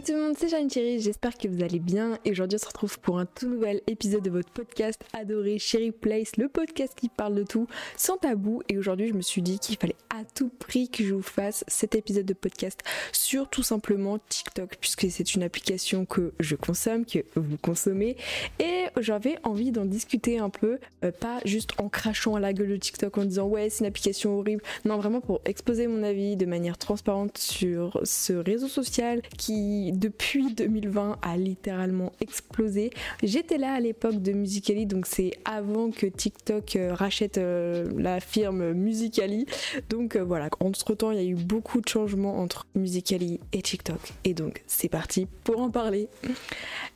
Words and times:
Salut 0.00 0.12
tout 0.12 0.12
le 0.12 0.19
monde, 0.30 0.38
c'est 0.38 0.48
Jeanne 0.48 0.68
Thierry, 0.68 1.00
j'espère 1.00 1.36
que 1.36 1.48
vous 1.48 1.62
allez 1.62 1.80
bien. 1.80 2.16
Et 2.24 2.30
aujourd'hui 2.30 2.56
on 2.56 2.62
se 2.62 2.66
retrouve 2.66 3.00
pour 3.00 3.18
un 3.18 3.26
tout 3.26 3.48
nouvel 3.48 3.80
épisode 3.88 4.22
de 4.22 4.30
votre 4.30 4.50
podcast 4.50 5.02
adoré 5.12 5.58
Cherry 5.58 5.90
Place, 5.90 6.36
le 6.36 6.48
podcast 6.48 6.92
qui 6.94 7.08
parle 7.08 7.34
de 7.34 7.42
tout 7.42 7.66
sans 7.96 8.16
tabou. 8.16 8.62
Et 8.68 8.78
aujourd'hui 8.78 9.08
je 9.08 9.14
me 9.14 9.22
suis 9.22 9.42
dit 9.42 9.58
qu'il 9.58 9.76
fallait 9.76 9.96
à 10.10 10.22
tout 10.24 10.48
prix 10.48 10.88
que 10.88 11.02
je 11.02 11.14
vous 11.14 11.22
fasse 11.22 11.64
cet 11.66 11.96
épisode 11.96 12.26
de 12.26 12.34
podcast 12.34 12.80
sur 13.12 13.48
tout 13.48 13.62
simplement 13.62 14.18
TikTok 14.28 14.76
puisque 14.80 15.10
c'est 15.10 15.34
une 15.34 15.42
application 15.42 16.04
que 16.04 16.32
je 16.38 16.54
consomme, 16.54 17.04
que 17.04 17.24
vous 17.34 17.56
consommez. 17.56 18.16
Et 18.60 18.84
j'avais 19.00 19.36
envie 19.42 19.72
d'en 19.72 19.84
discuter 19.84 20.38
un 20.38 20.50
peu, 20.50 20.78
euh, 21.04 21.10
pas 21.10 21.40
juste 21.44 21.72
en 21.78 21.88
crachant 21.88 22.36
à 22.36 22.40
la 22.40 22.52
gueule 22.52 22.68
de 22.68 22.76
TikTok 22.76 23.18
en 23.18 23.24
disant 23.24 23.46
ouais 23.46 23.68
c'est 23.68 23.80
une 23.80 23.86
application 23.86 24.38
horrible, 24.38 24.62
non 24.84 24.96
vraiment 24.98 25.20
pour 25.20 25.40
exposer 25.44 25.88
mon 25.88 26.04
avis 26.04 26.36
de 26.36 26.46
manière 26.46 26.78
transparente 26.78 27.36
sur 27.38 28.00
ce 28.04 28.34
réseau 28.34 28.68
social 28.68 29.22
qui 29.36 29.90
depuis 29.92 30.19
2020 30.54 31.18
a 31.22 31.36
littéralement 31.36 32.12
explosé. 32.20 32.90
J'étais 33.22 33.58
là 33.58 33.72
à 33.72 33.80
l'époque 33.80 34.20
de 34.20 34.32
Musicali, 34.32 34.86
donc 34.86 35.06
c'est 35.06 35.32
avant 35.44 35.90
que 35.90 36.06
TikTok 36.06 36.76
euh, 36.76 36.94
rachète 36.94 37.38
euh, 37.38 37.86
la 37.96 38.20
firme 38.20 38.72
Musicali. 38.72 39.46
Donc 39.88 40.16
euh, 40.16 40.24
voilà, 40.24 40.48
entre 40.60 40.94
temps 40.94 41.10
il 41.10 41.16
y 41.16 41.20
a 41.20 41.28
eu 41.28 41.34
beaucoup 41.34 41.80
de 41.80 41.88
changements 41.88 42.38
entre 42.38 42.66
Musicali 42.74 43.40
et 43.52 43.62
TikTok. 43.62 44.00
Et 44.24 44.34
donc 44.34 44.62
c'est 44.66 44.88
parti 44.88 45.26
pour 45.44 45.60
en 45.60 45.70
parler. 45.70 46.08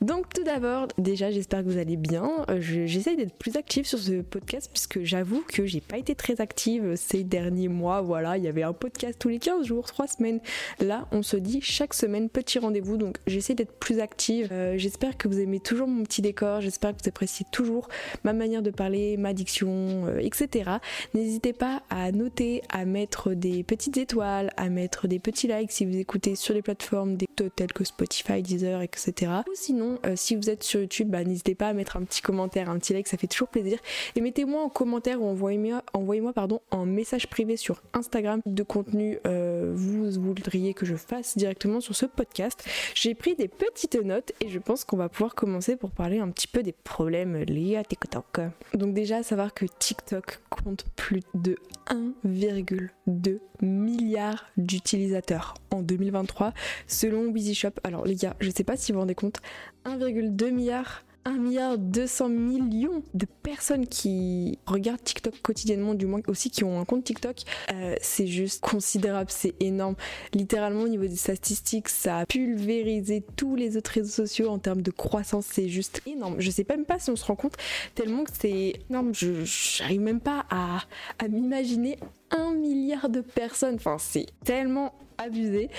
Donc 0.01 0.33
tout 0.33 0.43
d'abord, 0.43 0.87
déjà 0.97 1.31
j'espère 1.31 1.63
que 1.63 1.69
vous 1.69 1.77
allez 1.77 1.97
bien. 1.97 2.45
J'essaye 2.59 3.15
d'être 3.15 3.35
plus 3.35 3.55
active 3.57 3.85
sur 3.85 3.99
ce 3.99 4.21
podcast 4.21 4.69
puisque 4.71 5.03
j'avoue 5.03 5.43
que 5.47 5.65
j'ai 5.65 5.81
pas 5.81 5.97
été 5.97 6.15
très 6.15 6.41
active 6.41 6.95
ces 6.95 7.23
derniers 7.23 7.67
mois. 7.67 8.01
Voilà, 8.01 8.37
il 8.37 8.43
y 8.43 8.47
avait 8.47 8.63
un 8.63 8.73
podcast 8.73 9.17
tous 9.19 9.29
les 9.29 9.39
15 9.39 9.65
jours, 9.65 9.85
3 9.85 10.07
semaines. 10.07 10.39
Là, 10.79 11.07
on 11.11 11.23
se 11.23 11.37
dit 11.37 11.59
chaque 11.61 11.93
semaine 11.93 12.29
petit 12.29 12.59
rendez-vous, 12.59 12.97
donc 12.97 13.14
j'essaie 13.27 13.55
d'être 13.55 13.73
plus 13.73 13.99
active. 13.99 14.49
Euh, 14.51 14.77
j'espère 14.77 15.17
que 15.17 15.27
vous 15.27 15.39
aimez 15.39 15.59
toujours 15.59 15.87
mon 15.87 16.03
petit 16.03 16.21
décor, 16.21 16.61
j'espère 16.61 16.95
que 16.95 17.03
vous 17.03 17.09
appréciez 17.09 17.45
toujours 17.51 17.87
ma 18.23 18.33
manière 18.33 18.61
de 18.61 18.71
parler, 18.71 19.17
ma 19.17 19.33
diction, 19.33 20.05
euh, 20.07 20.19
etc. 20.19 20.71
N'hésitez 21.13 21.53
pas 21.53 21.83
à 21.89 22.11
noter, 22.11 22.61
à 22.69 22.85
mettre 22.85 23.33
des 23.33 23.63
petites 23.63 23.97
étoiles, 23.97 24.51
à 24.57 24.69
mettre 24.69 25.07
des 25.07 25.19
petits 25.19 25.47
likes 25.47 25.71
si 25.71 25.85
vous 25.85 25.97
écoutez 25.97 26.35
sur 26.35 26.53
les 26.53 26.61
plateformes 26.61 27.17
telles 27.55 27.73
que 27.73 27.83
Spotify, 27.83 28.41
Deezer, 28.41 28.81
etc. 28.81 29.31
Ou 29.47 29.51
sinon, 29.53 29.99
euh, 30.05 30.13
si 30.15 30.35
vous 30.35 30.49
êtes 30.49 30.63
sur 30.63 30.79
YouTube, 30.79 31.09
bah, 31.09 31.23
n'hésitez 31.23 31.55
pas 31.55 31.67
à 31.67 31.73
mettre 31.73 31.97
un 31.97 32.03
petit 32.03 32.21
commentaire, 32.21 32.69
un 32.69 32.79
petit 32.79 32.93
like, 32.93 33.07
ça 33.07 33.17
fait 33.17 33.27
toujours 33.27 33.49
plaisir. 33.49 33.79
Et 34.15 34.21
mettez-moi 34.21 34.61
en 34.61 34.69
commentaire 34.69 35.21
ou 35.21 35.25
envoyez-moi 35.25 35.83
envoyez 35.93 36.21
pardon, 36.33 36.61
message 36.85 37.27
privé 37.27 37.57
sur 37.57 37.81
Instagram 37.93 38.41
de 38.45 38.63
contenu 38.63 39.19
vous 39.73 40.11
voudriez 40.11 40.73
que 40.73 40.85
je 40.85 40.95
fasse 40.95 41.37
directement 41.37 41.79
sur 41.79 41.95
ce 41.95 42.05
podcast. 42.05 42.65
J'ai 42.93 43.15
pris 43.15 43.35
des 43.35 43.47
petites 43.47 43.95
notes 43.95 44.33
et 44.41 44.49
je 44.49 44.59
pense 44.59 44.83
qu'on 44.83 44.97
va 44.97 45.09
pouvoir 45.09 45.35
commencer 45.35 45.75
pour 45.75 45.91
parler 45.91 46.19
un 46.19 46.29
petit 46.29 46.47
peu 46.47 46.63
des 46.63 46.71
problèmes 46.73 47.37
liés 47.43 47.77
à 47.77 47.83
TikTok. 47.83 48.41
Donc 48.73 48.93
déjà, 48.93 49.23
savoir 49.23 49.53
que 49.53 49.65
TikTok 49.65 50.39
compte 50.49 50.85
plus 50.95 51.23
de 51.33 51.55
1,2 51.87 53.39
milliard 53.61 54.45
d'utilisateurs 54.57 55.53
en 55.71 55.81
2023 55.81 56.53
selon 56.87 57.33
Shop. 57.53 57.69
Alors 57.83 58.05
les 58.05 58.15
gars, 58.15 58.35
je 58.39 58.49
sais 58.49 58.63
pas 58.63 58.75
si 58.75 58.91
vous 58.91 58.97
vous 58.97 59.01
rendez 59.01 59.15
compte, 59.15 59.39
1,2 59.85 60.51
milliard 60.51 61.04
1 61.25 61.31
milliard 61.37 61.77
200 61.77 62.29
millions 62.29 63.03
de 63.13 63.25
personnes 63.43 63.87
qui 63.87 64.59
regardent 64.65 65.03
TikTok 65.03 65.41
quotidiennement, 65.41 65.95
du 65.95 66.05
moins 66.05 66.21
aussi 66.27 66.49
qui 66.49 66.63
ont 66.63 66.79
un 66.79 66.85
compte 66.85 67.03
TikTok, 67.03 67.37
euh, 67.73 67.95
c'est 68.01 68.27
juste 68.27 68.61
considérable, 68.61 69.31
c'est 69.31 69.55
énorme. 69.59 69.95
Littéralement 70.33 70.83
au 70.83 70.87
niveau 70.87 71.05
des 71.05 71.15
statistiques, 71.15 71.89
ça 71.89 72.19
a 72.19 72.25
pulvérisé 72.25 73.23
tous 73.35 73.55
les 73.55 73.75
autres 73.75 73.91
réseaux 73.91 74.25
sociaux 74.25 74.49
en 74.49 74.59
termes 74.59 74.81
de 74.81 74.91
croissance, 74.91 75.45
c'est 75.51 75.67
juste 75.67 76.01
énorme. 76.05 76.35
Je 76.39 76.51
sais 76.51 76.65
même 76.69 76.85
pas 76.85 76.99
si 76.99 77.09
on 77.09 77.15
se 77.15 77.25
rend 77.25 77.35
compte 77.35 77.55
tellement 77.95 78.23
que 78.23 78.31
c'est 78.39 78.73
énorme. 78.89 79.13
Je 79.13 79.43
j'arrive 79.43 80.01
même 80.01 80.19
pas 80.19 80.45
à, 80.49 80.79
à 81.19 81.27
m'imaginer 81.27 81.97
milliard 82.53 83.09
de 83.09 83.21
personnes. 83.21 83.75
Enfin, 83.75 83.97
c'est 83.99 84.27
tellement 84.43 84.93
abusé. 85.17 85.69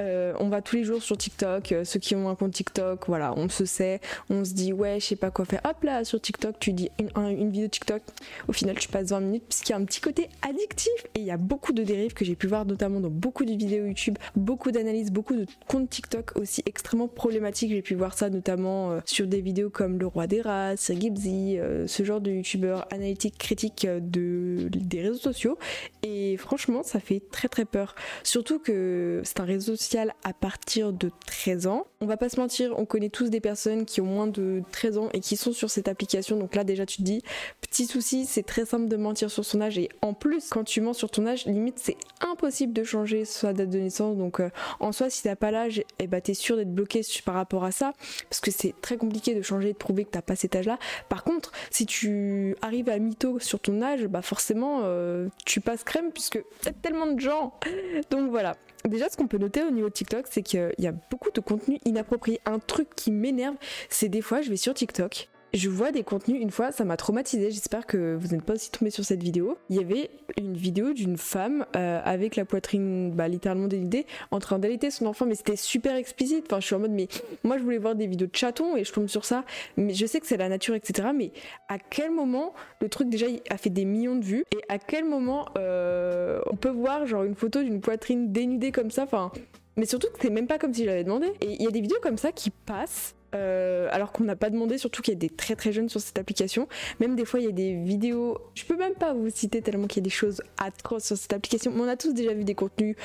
Euh, 0.00 0.34
on 0.38 0.48
va 0.48 0.62
tous 0.62 0.76
les 0.76 0.84
jours 0.84 1.02
sur 1.02 1.16
TikTok, 1.16 1.72
euh, 1.72 1.84
ceux 1.84 2.00
qui 2.00 2.14
ont 2.14 2.28
un 2.28 2.34
compte 2.34 2.52
TikTok, 2.52 3.06
voilà, 3.08 3.34
on 3.36 3.48
se 3.48 3.64
sait, 3.64 4.00
on 4.30 4.44
se 4.44 4.52
dit 4.52 4.72
ouais, 4.72 5.00
je 5.00 5.06
sais 5.06 5.16
pas 5.16 5.30
quoi 5.30 5.44
faire. 5.44 5.60
Hop 5.68 5.82
là, 5.82 6.04
sur 6.04 6.20
TikTok, 6.20 6.58
tu 6.58 6.72
dis 6.72 6.90
une, 6.98 7.50
vidéo 7.50 7.68
TikTok, 7.68 8.02
au 8.48 8.52
final 8.52 8.76
tu 8.76 8.88
passes 8.88 9.08
20 9.08 9.20
minutes 9.20 9.44
puisqu'il 9.48 9.70
y 9.70 9.74
a 9.74 9.78
un 9.78 9.84
petit 9.84 10.00
côté 10.00 10.28
addictif 10.42 10.92
et 11.14 11.20
il 11.20 11.24
y 11.24 11.30
a 11.30 11.36
beaucoup 11.36 11.72
de 11.72 11.82
dérives 11.82 12.14
que 12.14 12.24
j'ai 12.24 12.36
pu 12.36 12.46
voir 12.46 12.64
notamment 12.64 13.00
dans 13.00 13.10
beaucoup 13.10 13.44
de 13.44 13.52
vidéos 13.52 13.86
YouTube, 13.86 14.16
beaucoup 14.36 14.70
d'analyses, 14.70 15.10
beaucoup 15.10 15.34
de 15.34 15.46
comptes 15.68 15.90
TikTok 15.90 16.36
aussi 16.36 16.62
extrêmement 16.66 17.08
problématiques. 17.08 17.70
J'ai 17.70 17.82
pu 17.82 17.94
voir 17.94 18.16
ça 18.16 18.30
notamment 18.30 18.92
euh, 18.92 19.00
sur 19.04 19.26
des 19.26 19.40
vidéos 19.40 19.70
comme 19.70 19.98
Le 19.98 20.06
Roi 20.06 20.26
des 20.26 20.40
Rats, 20.40 20.74
Gibsy, 20.76 21.58
ce 21.86 22.04
genre 22.04 22.20
de 22.20 22.30
youtubeurs 22.30 22.86
analytiques 22.92 23.38
critiques 23.38 23.86
de, 23.86 24.68
des 24.70 25.02
réseaux 25.02 25.18
sociaux 25.18 25.58
et 26.04 26.36
franchement 26.36 26.82
ça 26.82 27.00
fait 27.00 27.20
très 27.30 27.48
très 27.48 27.64
peur. 27.64 27.94
Surtout 28.22 28.58
que 28.58 29.22
c'est 29.24 29.40
un 29.40 29.44
réseau 29.44 29.76
social 29.76 30.12
à 30.22 30.32
partir 30.32 30.92
de 30.92 31.10
13 31.26 31.66
ans. 31.66 31.86
On 32.04 32.06
va 32.06 32.18
pas 32.18 32.28
se 32.28 32.38
mentir, 32.38 32.74
on 32.76 32.84
connaît 32.84 33.08
tous 33.08 33.30
des 33.30 33.40
personnes 33.40 33.86
qui 33.86 34.02
ont 34.02 34.06
moins 34.06 34.26
de 34.26 34.62
13 34.72 34.98
ans 34.98 35.08
et 35.14 35.20
qui 35.20 35.38
sont 35.38 35.52
sur 35.52 35.70
cette 35.70 35.88
application. 35.88 36.36
Donc 36.36 36.54
là 36.54 36.62
déjà 36.62 36.84
tu 36.84 36.98
te 36.98 37.02
dis, 37.02 37.22
petit 37.62 37.86
souci, 37.86 38.26
c'est 38.26 38.42
très 38.42 38.66
simple 38.66 38.88
de 38.88 38.96
mentir 38.96 39.30
sur 39.30 39.42
son 39.42 39.62
âge 39.62 39.78
et 39.78 39.88
en 40.02 40.12
plus 40.12 40.50
quand 40.50 40.64
tu 40.64 40.82
mens 40.82 40.92
sur 40.92 41.10
ton 41.10 41.24
âge, 41.24 41.46
limite 41.46 41.78
c'est 41.78 41.96
impossible 42.20 42.74
de 42.74 42.84
changer 42.84 43.24
sa 43.24 43.54
date 43.54 43.70
de 43.70 43.78
naissance. 43.78 44.18
Donc 44.18 44.40
euh, 44.40 44.50
en 44.80 44.92
soi 44.92 45.08
si 45.08 45.22
t'as 45.22 45.34
pas 45.34 45.50
l'âge, 45.50 45.82
eh 45.98 46.06
bah 46.06 46.20
t'es 46.20 46.34
sûr 46.34 46.56
d'être 46.56 46.74
bloqué 46.74 47.00
par 47.24 47.36
rapport 47.36 47.64
à 47.64 47.72
ça 47.72 47.94
parce 48.28 48.40
que 48.42 48.50
c'est 48.50 48.74
très 48.82 48.98
compliqué 48.98 49.34
de 49.34 49.40
changer 49.40 49.72
de 49.72 49.78
prouver 49.78 50.04
que 50.04 50.10
t'as 50.10 50.20
pas 50.20 50.36
cet 50.36 50.56
âge 50.56 50.66
là. 50.66 50.78
Par 51.08 51.24
contre 51.24 51.52
si 51.70 51.86
tu 51.86 52.54
arrives 52.60 52.90
à 52.90 52.98
mytho 52.98 53.38
sur 53.38 53.60
ton 53.60 53.80
âge, 53.80 54.08
bah 54.08 54.20
forcément 54.20 54.80
euh, 54.84 55.28
tu 55.46 55.62
passes 55.62 55.84
puisque 56.12 56.34
il 56.34 56.66
y 56.66 56.68
a 56.68 56.72
tellement 56.72 57.06
de 57.06 57.18
gens. 57.18 57.54
Donc 58.10 58.28
voilà. 58.28 58.56
Déjà, 58.88 59.08
ce 59.08 59.16
qu'on 59.16 59.26
peut 59.26 59.38
noter 59.38 59.62
au 59.62 59.70
niveau 59.70 59.88
de 59.88 59.94
TikTok, 59.94 60.26
c'est 60.30 60.42
qu'il 60.42 60.74
y 60.78 60.86
a 60.86 60.92
beaucoup 61.10 61.30
de 61.30 61.40
contenu 61.40 61.78
inapproprié. 61.86 62.40
Un 62.44 62.58
truc 62.58 62.88
qui 62.94 63.10
m'énerve, 63.10 63.56
c'est 63.88 64.08
des 64.08 64.20
fois, 64.20 64.42
je 64.42 64.50
vais 64.50 64.56
sur 64.56 64.74
TikTok 64.74 65.28
je 65.54 65.68
vois 65.68 65.92
des 65.92 66.02
contenus, 66.02 66.40
une 66.42 66.50
fois, 66.50 66.72
ça 66.72 66.84
m'a 66.84 66.96
traumatisé. 66.96 67.50
J'espère 67.50 67.86
que 67.86 68.14
vous 68.14 68.28
n'êtes 68.28 68.42
pas 68.42 68.54
aussi 68.54 68.70
tombé 68.70 68.90
sur 68.90 69.04
cette 69.04 69.22
vidéo. 69.22 69.56
Il 69.70 69.76
y 69.76 69.78
avait 69.78 70.10
une 70.36 70.56
vidéo 70.56 70.92
d'une 70.92 71.16
femme 71.16 71.64
euh, 71.76 72.00
avec 72.04 72.36
la 72.36 72.44
poitrine 72.44 73.12
bah, 73.12 73.28
littéralement 73.28 73.68
dénudée 73.68 74.06
en 74.30 74.40
train 74.40 74.58
d'allaiter 74.58 74.90
son 74.90 75.06
enfant, 75.06 75.26
mais 75.26 75.34
c'était 75.36 75.56
super 75.56 75.94
explicite. 75.94 76.46
Enfin, 76.46 76.60
je 76.60 76.66
suis 76.66 76.74
en 76.74 76.80
mode, 76.80 76.90
mais 76.90 77.08
moi 77.44 77.56
je 77.58 77.62
voulais 77.62 77.78
voir 77.78 77.94
des 77.94 78.06
vidéos 78.06 78.26
de 78.26 78.34
chatons 78.34 78.76
et 78.76 78.84
je 78.84 78.92
tombe 78.92 79.08
sur 79.08 79.24
ça. 79.24 79.44
Mais 79.76 79.94
je 79.94 80.06
sais 80.06 80.20
que 80.20 80.26
c'est 80.26 80.36
la 80.36 80.48
nature, 80.48 80.74
etc. 80.74 81.08
Mais 81.14 81.30
à 81.68 81.78
quel 81.78 82.10
moment 82.10 82.52
le 82.80 82.88
truc 82.88 83.08
déjà 83.08 83.26
a 83.48 83.56
fait 83.56 83.70
des 83.70 83.84
millions 83.84 84.16
de 84.16 84.24
vues? 84.24 84.44
Et 84.52 84.60
à 84.68 84.78
quel 84.78 85.04
moment 85.04 85.46
euh, 85.56 86.40
on 86.50 86.56
peut 86.56 86.70
voir 86.70 87.06
genre 87.06 87.22
une 87.22 87.36
photo 87.36 87.62
d'une 87.62 87.80
poitrine 87.80 88.32
dénudée 88.32 88.72
comme 88.72 88.90
ça? 88.90 89.04
Enfin, 89.04 89.30
mais 89.76 89.86
surtout 89.86 90.08
que 90.08 90.18
c'est 90.20 90.30
même 90.30 90.46
pas 90.46 90.58
comme 90.58 90.72
si 90.74 90.82
je 90.82 90.86
l'avais 90.86 91.04
demandé. 91.04 91.28
Et 91.40 91.52
il 91.52 91.62
y 91.62 91.66
a 91.66 91.70
des 91.70 91.80
vidéos 91.80 91.98
comme 92.02 92.18
ça 92.18 92.32
qui 92.32 92.50
passent 92.50 93.14
euh, 93.34 93.88
alors 93.90 94.12
qu'on 94.12 94.24
n'a 94.24 94.36
pas 94.36 94.50
demandé, 94.50 94.78
surtout 94.78 95.02
qu'il 95.02 95.14
y 95.14 95.16
a 95.16 95.20
des 95.20 95.30
très 95.30 95.56
très 95.56 95.72
jeunes 95.72 95.88
sur 95.88 96.00
cette 96.00 96.18
application. 96.18 96.68
Même 97.00 97.16
des 97.16 97.24
fois, 97.24 97.40
il 97.40 97.46
y 97.46 97.48
a 97.48 97.52
des 97.52 97.74
vidéos, 97.74 98.38
je 98.54 98.64
peux 98.64 98.76
même 98.76 98.94
pas 98.94 99.12
vous 99.12 99.30
citer 99.30 99.62
tellement 99.62 99.86
qu'il 99.86 100.02
y 100.02 100.04
a 100.04 100.08
des 100.08 100.10
choses 100.10 100.42
atroces 100.58 101.04
sur 101.04 101.16
cette 101.16 101.32
application. 101.32 101.72
on 101.76 101.88
a 101.88 101.96
tous 101.96 102.12
déjà 102.12 102.32
vu 102.32 102.44
des 102.44 102.54
contenus 102.54 102.96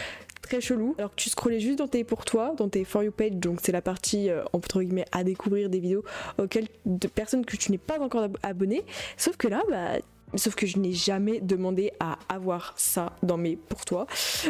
très 0.41 0.61
chelous, 0.61 0.95
alors 0.97 1.11
que 1.11 1.15
tu 1.15 1.29
scrollais 1.29 1.59
juste 1.59 1.79
dans 1.79 1.87
tes 1.87 2.03
pour 2.03 2.25
toi, 2.25 2.53
dans 2.57 2.69
tes 2.69 2.83
for 2.83 3.03
you 3.03 3.11
page, 3.11 3.33
donc 3.33 3.59
c'est 3.61 3.71
la 3.71 3.81
partie 3.81 4.29
euh, 4.29 4.43
entre 4.53 4.81
guillemets 4.81 5.05
à 5.11 5.23
découvrir 5.23 5.69
des 5.69 5.79
vidéos 5.79 6.03
auxquelles 6.37 6.67
de 6.85 7.07
personnes 7.07 7.45
que 7.45 7.57
tu 7.57 7.71
n'es 7.71 7.77
pas 7.77 7.99
encore 7.99 8.27
abonné. 8.41 8.83
Sauf 9.17 9.37
que 9.37 9.47
là, 9.47 9.61
bah 9.69 9.99
Sauf 10.35 10.55
que 10.55 10.67
je 10.67 10.77
n'ai 10.77 10.91
jamais 10.91 11.39
demandé 11.39 11.91
à 11.99 12.19
avoir 12.29 12.73
ça 12.77 13.13
dans 13.23 13.37
mes 13.37 13.55
pour 13.55 13.85
toi. 13.85 14.05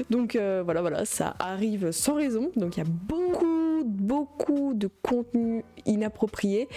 Donc 0.09 0.35
euh, 0.35 0.61
voilà, 0.63 0.81
voilà, 0.81 1.05
ça 1.05 1.35
arrive 1.39 1.91
sans 1.91 2.15
raison. 2.15 2.51
Donc 2.55 2.77
il 2.77 2.79
y 2.79 2.83
a 2.83 2.89
beaucoup, 2.89 3.83
beaucoup 3.85 4.73
de 4.73 4.89
contenus 5.01 5.63
inappropriés 5.85 6.67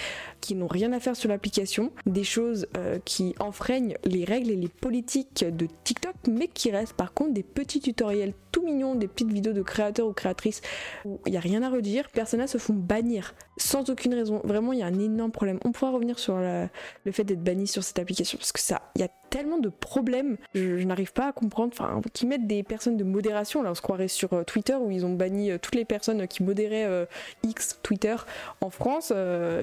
qui 0.41 0.55
n'ont 0.55 0.69
rien 0.69 0.93
à 0.93 1.00
faire 1.00 1.17
sur 1.17 1.29
l'application. 1.29 1.93
Des 2.06 2.25
choses 2.25 2.67
euh, 2.77 2.99
qui 3.05 3.35
enfreignent 3.41 3.97
les 4.05 4.25
règles 4.25 4.50
et 4.50 4.56
les 4.56 4.69
politiques 4.69 5.44
de 5.44 5.67
TikTok, 5.85 6.15
mais 6.29 6.49
qui 6.49 6.71
restent 6.71 6.94
par 6.94 7.12
contre 7.12 7.35
des 7.35 7.43
petits 7.43 7.81
tutoriels 7.81 8.35
tout 8.53 8.62
mignons, 8.62 8.94
des 8.94 9.09
petites 9.09 9.32
vidéos 9.32 9.55
de 9.55 9.62
créateurs 9.62 10.06
ou 10.06 10.12
créatrices 10.12 10.61
où 11.05 11.19
il 11.27 11.32
n'y 11.32 11.38
a 11.38 11.41
rien 11.41 11.62
à 11.62 11.71
redire. 11.71 12.09
Personne 12.12 12.47
se 12.47 12.59
font 12.59 12.75
bannir 12.75 13.35
sans 13.56 13.88
aucune 13.91 14.15
raison. 14.15 14.41
Vraiment, 14.44 14.73
il 14.73 14.81
y 14.81 14.82
a 14.82 14.87
un 14.87 14.99
énorme 14.99 15.32
problème. 15.32 15.59
On 15.65 15.73
pourra 15.73 15.91
revenir 15.91 16.19
sur 16.19 16.37
le 16.37 17.12
fait 17.12 17.25
d'être 17.25 17.43
banni 17.43 17.67
sur 17.67 17.82
cette 17.82 17.99
application 17.99 18.38
parce 18.38 18.53
que 18.53 18.61
ça, 18.61 18.92
il 18.97 19.00
y 19.00 19.05
a 19.05 19.09
tellement 19.32 19.56
de 19.56 19.70
problèmes, 19.70 20.37
je, 20.55 20.84
n'arrive 20.84 21.14
pas 21.14 21.29
à 21.29 21.32
comprendre, 21.32 21.73
enfin, 21.73 22.02
qui 22.12 22.26
mettent 22.26 22.46
des 22.46 22.62
personnes 22.62 22.99
de 22.99 23.05
modération, 23.05 23.62
là 23.62 23.70
on 23.70 23.75
se 23.75 23.81
croirait 23.81 24.06
sur 24.06 24.34
euh, 24.34 24.44
Twitter 24.44 24.75
où 24.75 24.90
ils 24.90 25.06
ont 25.06 25.14
banni 25.14 25.50
euh, 25.50 25.56
toutes 25.61 25.75
les 25.75 25.87
personnes 25.87 26.29
qui 26.29 26.43
modéraient 26.43 26.84
euh, 26.84 27.06
X 27.43 27.79
Twitter 27.82 28.14
en 28.61 28.69
France, 28.69 29.11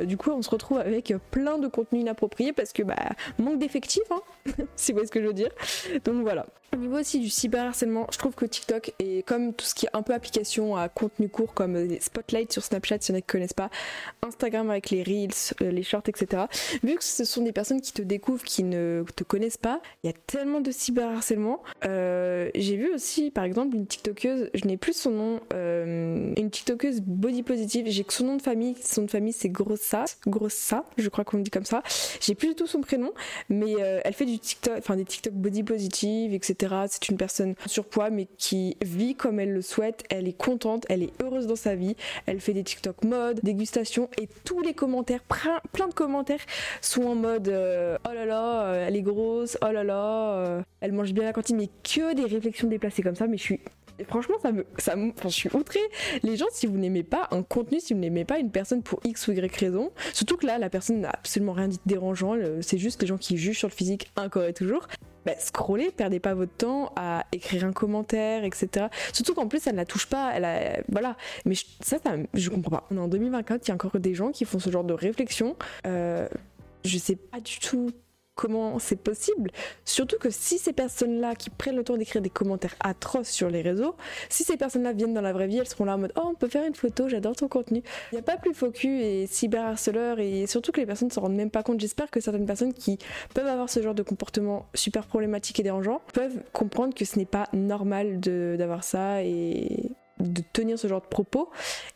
du 0.07 0.17
coup 0.17 0.31
on 0.31 0.41
se 0.41 0.49
retrouve 0.49 0.79
avec 0.79 1.13
plein 1.29 1.59
de 1.59 1.67
contenus 1.67 2.01
inappropriés 2.01 2.51
parce 2.51 2.73
que 2.73 2.81
bah 2.81 2.95
manque 3.37 3.59
d'effectifs, 3.59 4.01
hein, 4.09 4.21
si 4.75 4.93
ce 4.93 5.11
que 5.11 5.21
je 5.21 5.27
veux 5.27 5.33
dire. 5.33 5.51
Donc 6.03 6.23
voilà. 6.23 6.47
Au 6.71 6.77
niveau 6.77 6.99
aussi 6.99 7.19
du 7.19 7.29
cyberharcèlement, 7.29 8.05
je 8.11 8.19
trouve 8.19 8.35
que 8.35 8.45
TikTok 8.45 8.93
est 8.99 9.25
comme 9.25 9.53
tout 9.53 9.65
ce 9.65 9.73
qui 9.73 9.87
est 9.87 9.89
un 9.93 10.03
peu 10.03 10.13
application 10.13 10.75
à 10.75 10.87
contenu 10.87 11.27
court 11.27 11.53
comme 11.55 11.75
les 11.75 11.99
Spotlight 11.99 12.53
sur 12.53 12.63
Snapchat 12.63 12.97
si 13.01 13.11
on 13.11 13.15
ne 13.15 13.21
connaissent 13.21 13.53
pas, 13.53 13.71
Instagram 14.21 14.69
avec 14.69 14.91
les 14.91 15.01
Reels, 15.01 15.55
les 15.61 15.81
Shorts, 15.81 16.07
etc. 16.07 16.43
Vu 16.83 16.95
que 16.95 17.03
ce 17.03 17.25
sont 17.25 17.41
des 17.41 17.53
personnes 17.53 17.81
qui 17.81 17.91
te 17.91 18.03
découvrent, 18.03 18.43
qui 18.43 18.63
ne 18.63 19.03
te 19.15 19.23
connaissent 19.23 19.57
pas, 19.59 19.81
il 20.03 20.07
y 20.07 20.09
a 20.09 20.13
tellement 20.27 20.61
de 20.61 20.71
cyberharcèlement. 20.71 21.61
Euh, 21.85 22.49
J'ai 22.55 22.77
vu 22.77 22.93
aussi 22.93 23.31
par 23.31 23.43
exemple 23.43 23.75
une 23.75 23.85
TikTokeuse, 23.85 24.49
je 24.53 24.65
n'ai 24.65 24.77
plus 24.77 24.93
son 24.93 25.11
nom, 25.11 25.39
euh, 25.53 26.33
une 26.37 26.49
TikTokeuse 26.49 27.01
body 27.01 27.43
positive, 27.43 27.85
j'ai 27.89 28.03
que 28.03 28.13
son 28.13 28.25
nom 28.25 28.35
de 28.37 28.41
famille, 28.41 28.75
son 28.83 29.01
nom 29.01 29.05
de 29.05 29.11
famille 29.11 29.33
c'est 29.33 29.49
Grossa, 29.49 30.05
Grossa, 30.27 30.85
je 30.97 31.09
crois 31.09 31.23
qu'on 31.23 31.39
dit 31.39 31.49
comme 31.51 31.65
ça. 31.65 31.83
J'ai 32.21 32.35
plus 32.35 32.49
du 32.49 32.55
tout 32.55 32.67
son 32.67 32.81
prénom, 32.81 33.11
mais 33.49 33.75
euh, 33.79 33.99
elle 34.03 34.13
fait 34.13 34.25
du 34.25 34.39
TikTok, 34.39 34.77
enfin 34.77 34.95
des 34.95 35.05
TikTok 35.05 35.33
body 35.33 35.63
positive, 35.63 36.33
etc. 36.33 36.75
C'est 36.87 37.09
une 37.09 37.17
personne 37.17 37.55
surpoids 37.65 38.09
mais 38.09 38.27
qui 38.37 38.77
vit 38.81 39.15
comme 39.15 39.39
elle 39.39 39.53
le 39.53 39.61
souhaite, 39.61 40.03
elle 40.09 40.27
est 40.27 40.37
contente, 40.37 40.85
elle 40.89 41.03
est 41.03 41.11
heureuse 41.21 41.47
dans 41.47 41.55
sa 41.55 41.75
vie, 41.75 41.95
elle 42.25 42.39
fait 42.39 42.53
des 42.53 42.63
TikTok 42.63 43.03
mode, 43.03 43.39
dégustation 43.43 44.09
et 44.17 44.27
tous 44.45 44.61
les 44.61 44.73
commentaires, 44.73 45.23
plein 45.71 45.87
de 45.87 45.93
commentaires 45.93 46.39
sont 46.81 47.03
en 47.03 47.15
mode 47.15 47.47
oh 47.47 48.13
là 48.13 48.25
là, 48.25 48.73
elle 48.87 48.95
est 48.95 49.01
grosse, 49.01 49.48
oh 49.61 49.71
là 49.71 49.83
là, 49.83 50.33
euh, 50.33 50.61
elle 50.81 50.91
mange 50.91 51.13
bien 51.13 51.23
la 51.23 51.33
cantine, 51.33 51.57
mais 51.57 51.69
que 51.83 52.13
des 52.13 52.25
réflexions 52.25 52.67
déplacées 52.67 53.03
comme 53.03 53.15
ça, 53.15 53.27
mais 53.27 53.37
je 53.37 53.43
suis 53.43 53.59
franchement, 54.07 54.35
ça 54.41 54.51
me, 54.51 54.65
ça 54.77 54.95
je 55.23 55.27
suis 55.29 55.49
outrée. 55.53 55.79
Les 56.23 56.37
gens, 56.37 56.45
si 56.51 56.67
vous 56.67 56.77
n'aimez 56.77 57.03
pas 57.03 57.27
un 57.31 57.43
contenu, 57.43 57.79
si 57.79 57.93
vous 57.93 57.99
n'aimez 57.99 58.25
pas 58.25 58.39
une 58.39 58.51
personne 58.51 58.81
pour 58.81 59.01
X 59.03 59.27
ou 59.27 59.33
Y 59.33 59.55
raison, 59.55 59.91
surtout 60.13 60.37
que 60.37 60.45
là, 60.45 60.57
la 60.57 60.69
personne 60.69 61.01
n'a 61.01 61.09
absolument 61.09 61.53
rien 61.53 61.67
dit 61.67 61.77
de 61.77 61.89
dérangeant, 61.89 62.35
c'est 62.61 62.77
juste 62.77 63.01
les 63.01 63.07
gens 63.07 63.17
qui 63.17 63.37
jugent 63.37 63.57
sur 63.57 63.67
le 63.67 63.73
physique 63.73 64.11
encore 64.17 64.45
et 64.45 64.53
toujours 64.53 64.87
bah, 65.25 65.33
scrollez, 65.37 65.91
perdez 65.91 66.19
pas 66.19 66.33
votre 66.33 66.53
temps 66.53 66.93
à 66.95 67.25
écrire 67.31 67.65
un 67.65 67.73
commentaire, 67.73 68.43
etc. 68.43 68.87
Surtout 69.13 69.33
qu'en 69.33 69.47
plus, 69.47 69.65
elle 69.67 69.73
ne 69.73 69.77
la 69.77 69.85
touche 69.85 70.07
pas, 70.07 70.31
elle 70.33 70.83
voilà. 70.89 71.17
Mais 71.45 71.55
ça, 71.55 71.97
ça, 72.03 72.15
je 72.33 72.49
comprends 72.49 72.71
pas. 72.71 72.87
On 72.89 72.97
est 72.97 73.01
en 73.01 73.07
2024, 73.07 73.67
il 73.67 73.69
y 73.69 73.71
a 73.71 73.75
encore 73.75 73.99
des 73.99 74.13
gens 74.13 74.31
qui 74.31 74.45
font 74.45 74.59
ce 74.59 74.69
genre 74.69 74.83
de 74.83 74.93
réflexion. 74.93 75.55
Euh, 75.85 76.27
je 76.85 76.97
sais 76.97 77.15
pas 77.15 77.39
du 77.41 77.59
tout 77.59 77.91
comment 78.39 78.79
c'est 78.79 78.95
possible. 78.95 79.51
Surtout 79.83 80.17
que 80.17 80.29
si 80.29 80.59
ces 80.59 80.71
personnes-là 80.71 81.35
qui 81.35 81.49
prennent 81.49 81.75
le 81.75 81.83
temps 81.83 81.97
d'écrire 81.97 82.21
des 82.21 82.29
commentaires 82.29 82.75
atroces 82.79 83.27
sur 83.27 83.49
les 83.49 83.61
réseaux, 83.61 83.95
si 84.29 84.45
ces 84.45 84.55
personnes-là 84.55 84.93
viennent 84.93 85.13
dans 85.13 85.19
la 85.19 85.33
vraie 85.33 85.47
vie, 85.47 85.57
elles 85.57 85.67
seront 85.67 85.83
là 85.83 85.95
en 85.95 85.97
mode 85.97 86.13
Oh, 86.15 86.21
on 86.23 86.35
peut 86.35 86.47
faire 86.47 86.65
une 86.65 86.73
photo, 86.73 87.09
j'adore 87.09 87.35
ton 87.35 87.49
contenu. 87.49 87.83
Il 88.13 88.15
n'y 88.15 88.19
a 88.19 88.21
pas 88.21 88.37
plus 88.37 88.53
faux 88.53 88.71
cul 88.71 89.01
et 89.01 89.27
cyberharceleur 89.27 90.21
et 90.21 90.47
surtout 90.47 90.71
que 90.71 90.79
les 90.79 90.85
personnes 90.85 91.09
ne 91.09 91.13
se 91.13 91.19
rendent 91.19 91.35
même 91.35 91.51
pas 91.51 91.63
compte. 91.63 91.81
J'espère 91.81 92.09
que 92.09 92.21
certaines 92.21 92.45
personnes 92.45 92.73
qui 92.73 92.97
peuvent 93.33 93.45
avoir 93.45 93.69
ce 93.69 93.81
genre 93.81 93.93
de 93.93 94.03
comportement 94.03 94.67
super 94.73 95.05
problématique 95.05 95.59
et 95.59 95.63
dérangeant 95.63 96.01
peuvent 96.13 96.41
comprendre 96.53 96.95
que 96.95 97.03
ce 97.03 97.19
n'est 97.19 97.25
pas 97.25 97.49
normal 97.51 98.21
d'avoir 98.21 98.85
ça 98.85 99.21
et 99.21 99.91
de 100.19 100.43
tenir 100.53 100.77
ce 100.77 100.87
genre 100.87 101.01
de 101.01 101.07
propos. 101.07 101.49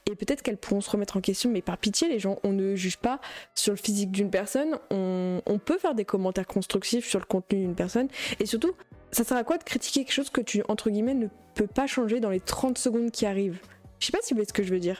Et 0.09 0.15
peut-être 0.15 0.41
qu'elles 0.41 0.57
pourront 0.57 0.81
se 0.81 0.89
remettre 0.89 1.17
en 1.17 1.21
question 1.21 1.49
mais 1.49 1.61
par 1.61 1.77
pitié 1.77 2.07
les 2.07 2.19
gens 2.19 2.39
on 2.43 2.51
ne 2.51 2.75
juge 2.75 2.97
pas 2.97 3.19
sur 3.55 3.73
le 3.73 3.77
physique 3.77 4.11
d'une 4.11 4.29
personne. 4.29 4.77
On, 4.89 5.41
peut 5.63 5.77
faire 5.77 5.95
des 5.95 6.03
commentaires 6.03 6.47
constructifs 6.47 7.07
sur 7.07 7.19
le 7.19 7.25
contenu 7.25 7.59
d'une 7.59 7.75
personne. 7.75 8.07
Et 8.39 8.45
surtout 8.45 8.73
ça 9.11 9.23
sert 9.23 9.37
à 9.37 9.43
quoi 9.43 9.57
de 9.57 9.63
critiquer 9.63 10.03
quelque 10.03 10.13
chose 10.13 10.29
que 10.29 10.41
tu 10.41 10.63
entre 10.67 10.89
guillemets 10.89 11.13
ne 11.13 11.27
peux 11.55 11.67
pas 11.67 11.87
changer 11.87 12.19
dans 12.19 12.29
les 12.29 12.39
30 12.39 12.77
secondes 12.77 13.11
qui 13.11 13.25
arrivent? 13.25 13.59
Je 14.03 14.07
sais 14.07 14.11
pas 14.11 14.21
si 14.21 14.33
vous 14.33 14.37
voyez 14.37 14.47
ce 14.47 14.53
que 14.53 14.63
je 14.63 14.73
veux 14.73 14.81
dire. 14.81 14.99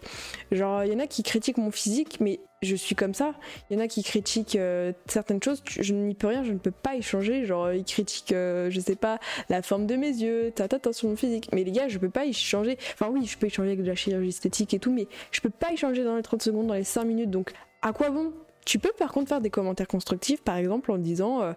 Genre, 0.51 0.85
il 0.85 0.94
y 0.94 0.95
en 0.95 1.00
a 1.00 1.07
qui 1.07 1.23
critiquent 1.23 1.57
mon 1.57 1.71
physique, 1.71 2.21
mais 2.21 2.39
je 2.61 2.73
suis 2.73 2.95
comme 2.95 3.13
ça. 3.13 3.33
Il 3.69 3.75
y 3.75 3.77
en 3.77 3.83
a 3.83 3.89
qui 3.89 4.01
critiquent 4.01 4.55
euh, 4.55 4.94
certaines 5.07 5.44
choses, 5.44 5.61
je 5.67 5.94
n'y 5.94 6.15
peux 6.15 6.27
rien, 6.27 6.45
je 6.45 6.53
ne 6.53 6.57
peux 6.57 6.71
pas 6.71 6.95
y 6.95 7.01
changer. 7.01 7.45
Genre, 7.45 7.73
ils 7.73 7.83
critiquent, 7.83 8.31
euh, 8.31 8.69
je 8.69 8.79
sais 8.79 8.95
pas, 8.95 9.19
la 9.50 9.61
forme 9.61 9.88
de 9.88 9.97
mes 9.97 10.07
yeux, 10.07 10.53
ta 10.55 10.69
ta 10.69 10.94
sur 10.94 11.09
mon 11.09 11.17
physique. 11.17 11.50
Mais 11.51 11.65
les 11.65 11.71
gars, 11.73 11.89
je 11.89 11.97
peux 11.97 12.09
pas 12.09 12.23
y 12.23 12.31
changer. 12.31 12.77
Enfin, 12.94 13.09
oui, 13.11 13.25
je 13.25 13.38
peux 13.38 13.47
y 13.47 13.50
changer 13.50 13.71
avec 13.71 13.83
de 13.83 13.88
la 13.88 13.95
chirurgie 13.95 14.29
esthétique 14.29 14.73
et 14.73 14.79
tout, 14.79 14.94
mais 14.94 15.07
je 15.31 15.41
peux 15.41 15.49
pas 15.49 15.73
y 15.73 15.77
changer 15.77 16.06
dans 16.06 16.15
les 16.15 16.23
30 16.23 16.41
secondes, 16.41 16.67
dans 16.67 16.73
les 16.73 16.85
5 16.85 17.03
minutes. 17.03 17.29
Donc, 17.29 17.51
à 17.81 17.91
quoi 17.91 18.09
bon 18.09 18.31
tu 18.65 18.80
peux 18.80 18.92
par 18.98 19.12
contre 19.12 19.30
faire 19.30 19.42
des 19.42 19.50
commentaires 19.50 19.88
constructifs, 19.88 20.42
par 20.42 20.57
exemple 20.57 20.92
en 20.92 20.98
disant 20.98 21.42
euh, 21.42 21.54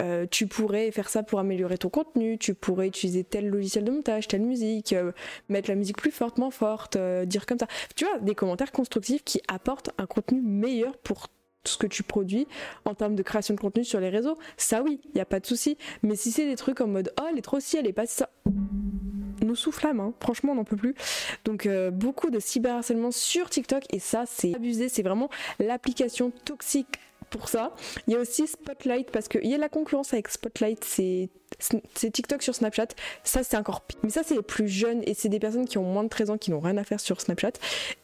euh, 0.00 0.26
tu 0.30 0.46
pourrais 0.46 0.90
faire 0.90 1.08
ça 1.08 1.22
pour 1.22 1.38
améliorer 1.38 1.78
ton 1.78 1.88
contenu, 1.88 2.38
tu 2.38 2.54
pourrais 2.54 2.88
utiliser 2.88 3.24
tel 3.24 3.48
logiciel 3.48 3.84
de 3.84 3.90
montage, 3.90 4.28
telle 4.28 4.42
musique, 4.42 4.92
euh, 4.92 5.12
mettre 5.48 5.70
la 5.70 5.76
musique 5.76 5.96
plus 5.96 6.10
fortement 6.10 6.50
forte, 6.50 6.96
dire 7.26 7.46
comme 7.46 7.58
ça. 7.58 7.66
Tu 7.94 8.04
vois, 8.04 8.18
des 8.18 8.34
commentaires 8.34 8.72
constructifs 8.72 9.24
qui 9.24 9.40
apportent 9.48 9.90
un 9.98 10.06
contenu 10.06 10.40
meilleur 10.42 10.96
pour 10.98 11.28
ce 11.68 11.76
que 11.76 11.86
tu 11.86 12.02
produis 12.02 12.46
en 12.84 12.94
termes 12.94 13.14
de 13.14 13.22
création 13.22 13.54
de 13.54 13.60
contenu 13.60 13.84
sur 13.84 14.00
les 14.00 14.08
réseaux. 14.08 14.36
Ça 14.56 14.82
oui, 14.82 15.00
il 15.04 15.12
n'y 15.14 15.20
a 15.20 15.26
pas 15.26 15.40
de 15.40 15.46
souci. 15.46 15.76
Mais 16.02 16.16
si 16.16 16.32
c'est 16.32 16.46
des 16.46 16.56
trucs 16.56 16.80
en 16.80 16.86
mode 16.86 17.12
oh 17.20 17.24
elle 17.30 17.38
est 17.38 17.42
trop 17.42 17.60
si 17.60 17.76
elle 17.76 17.86
est 17.86 17.92
pas 17.92 18.06
ça 18.06 18.28
nous 19.44 19.54
soufflame, 19.54 20.00
hein. 20.00 20.12
franchement 20.20 20.52
on 20.52 20.56
n'en 20.56 20.64
peut 20.64 20.76
plus. 20.76 20.94
Donc 21.44 21.66
euh, 21.66 21.90
beaucoup 21.90 22.30
de 22.30 22.38
cyberharcèlement 22.38 23.10
sur 23.10 23.48
TikTok 23.50 23.84
et 23.90 23.98
ça 23.98 24.24
c'est 24.26 24.54
abusé, 24.54 24.88
c'est 24.88 25.02
vraiment 25.02 25.30
l'application 25.58 26.32
toxique 26.44 26.98
pour 27.30 27.48
ça. 27.48 27.72
Il 28.06 28.14
y 28.14 28.16
a 28.16 28.20
aussi 28.20 28.46
Spotlight 28.46 29.10
parce 29.10 29.28
qu'il 29.28 29.46
y 29.46 29.54
a 29.54 29.58
la 29.58 29.68
concurrence 29.68 30.12
avec 30.12 30.28
Spotlight, 30.28 30.84
c'est 30.84 31.30
TikTok 31.94 32.42
sur 32.42 32.54
Snapchat. 32.54 32.88
Ça, 33.24 33.42
c'est 33.42 33.56
encore 33.56 33.82
pire. 33.82 33.98
Mais 34.02 34.10
ça, 34.10 34.22
c'est 34.24 34.34
les 34.34 34.42
plus 34.42 34.68
jeunes 34.68 35.02
et 35.06 35.14
c'est 35.14 35.28
des 35.28 35.38
personnes 35.38 35.66
qui 35.66 35.78
ont 35.78 35.84
moins 35.84 36.04
de 36.04 36.08
13 36.08 36.30
ans 36.30 36.38
qui 36.38 36.50
n'ont 36.50 36.60
rien 36.60 36.76
à 36.76 36.84
faire 36.84 37.00
sur 37.00 37.20
Snapchat 37.20 37.52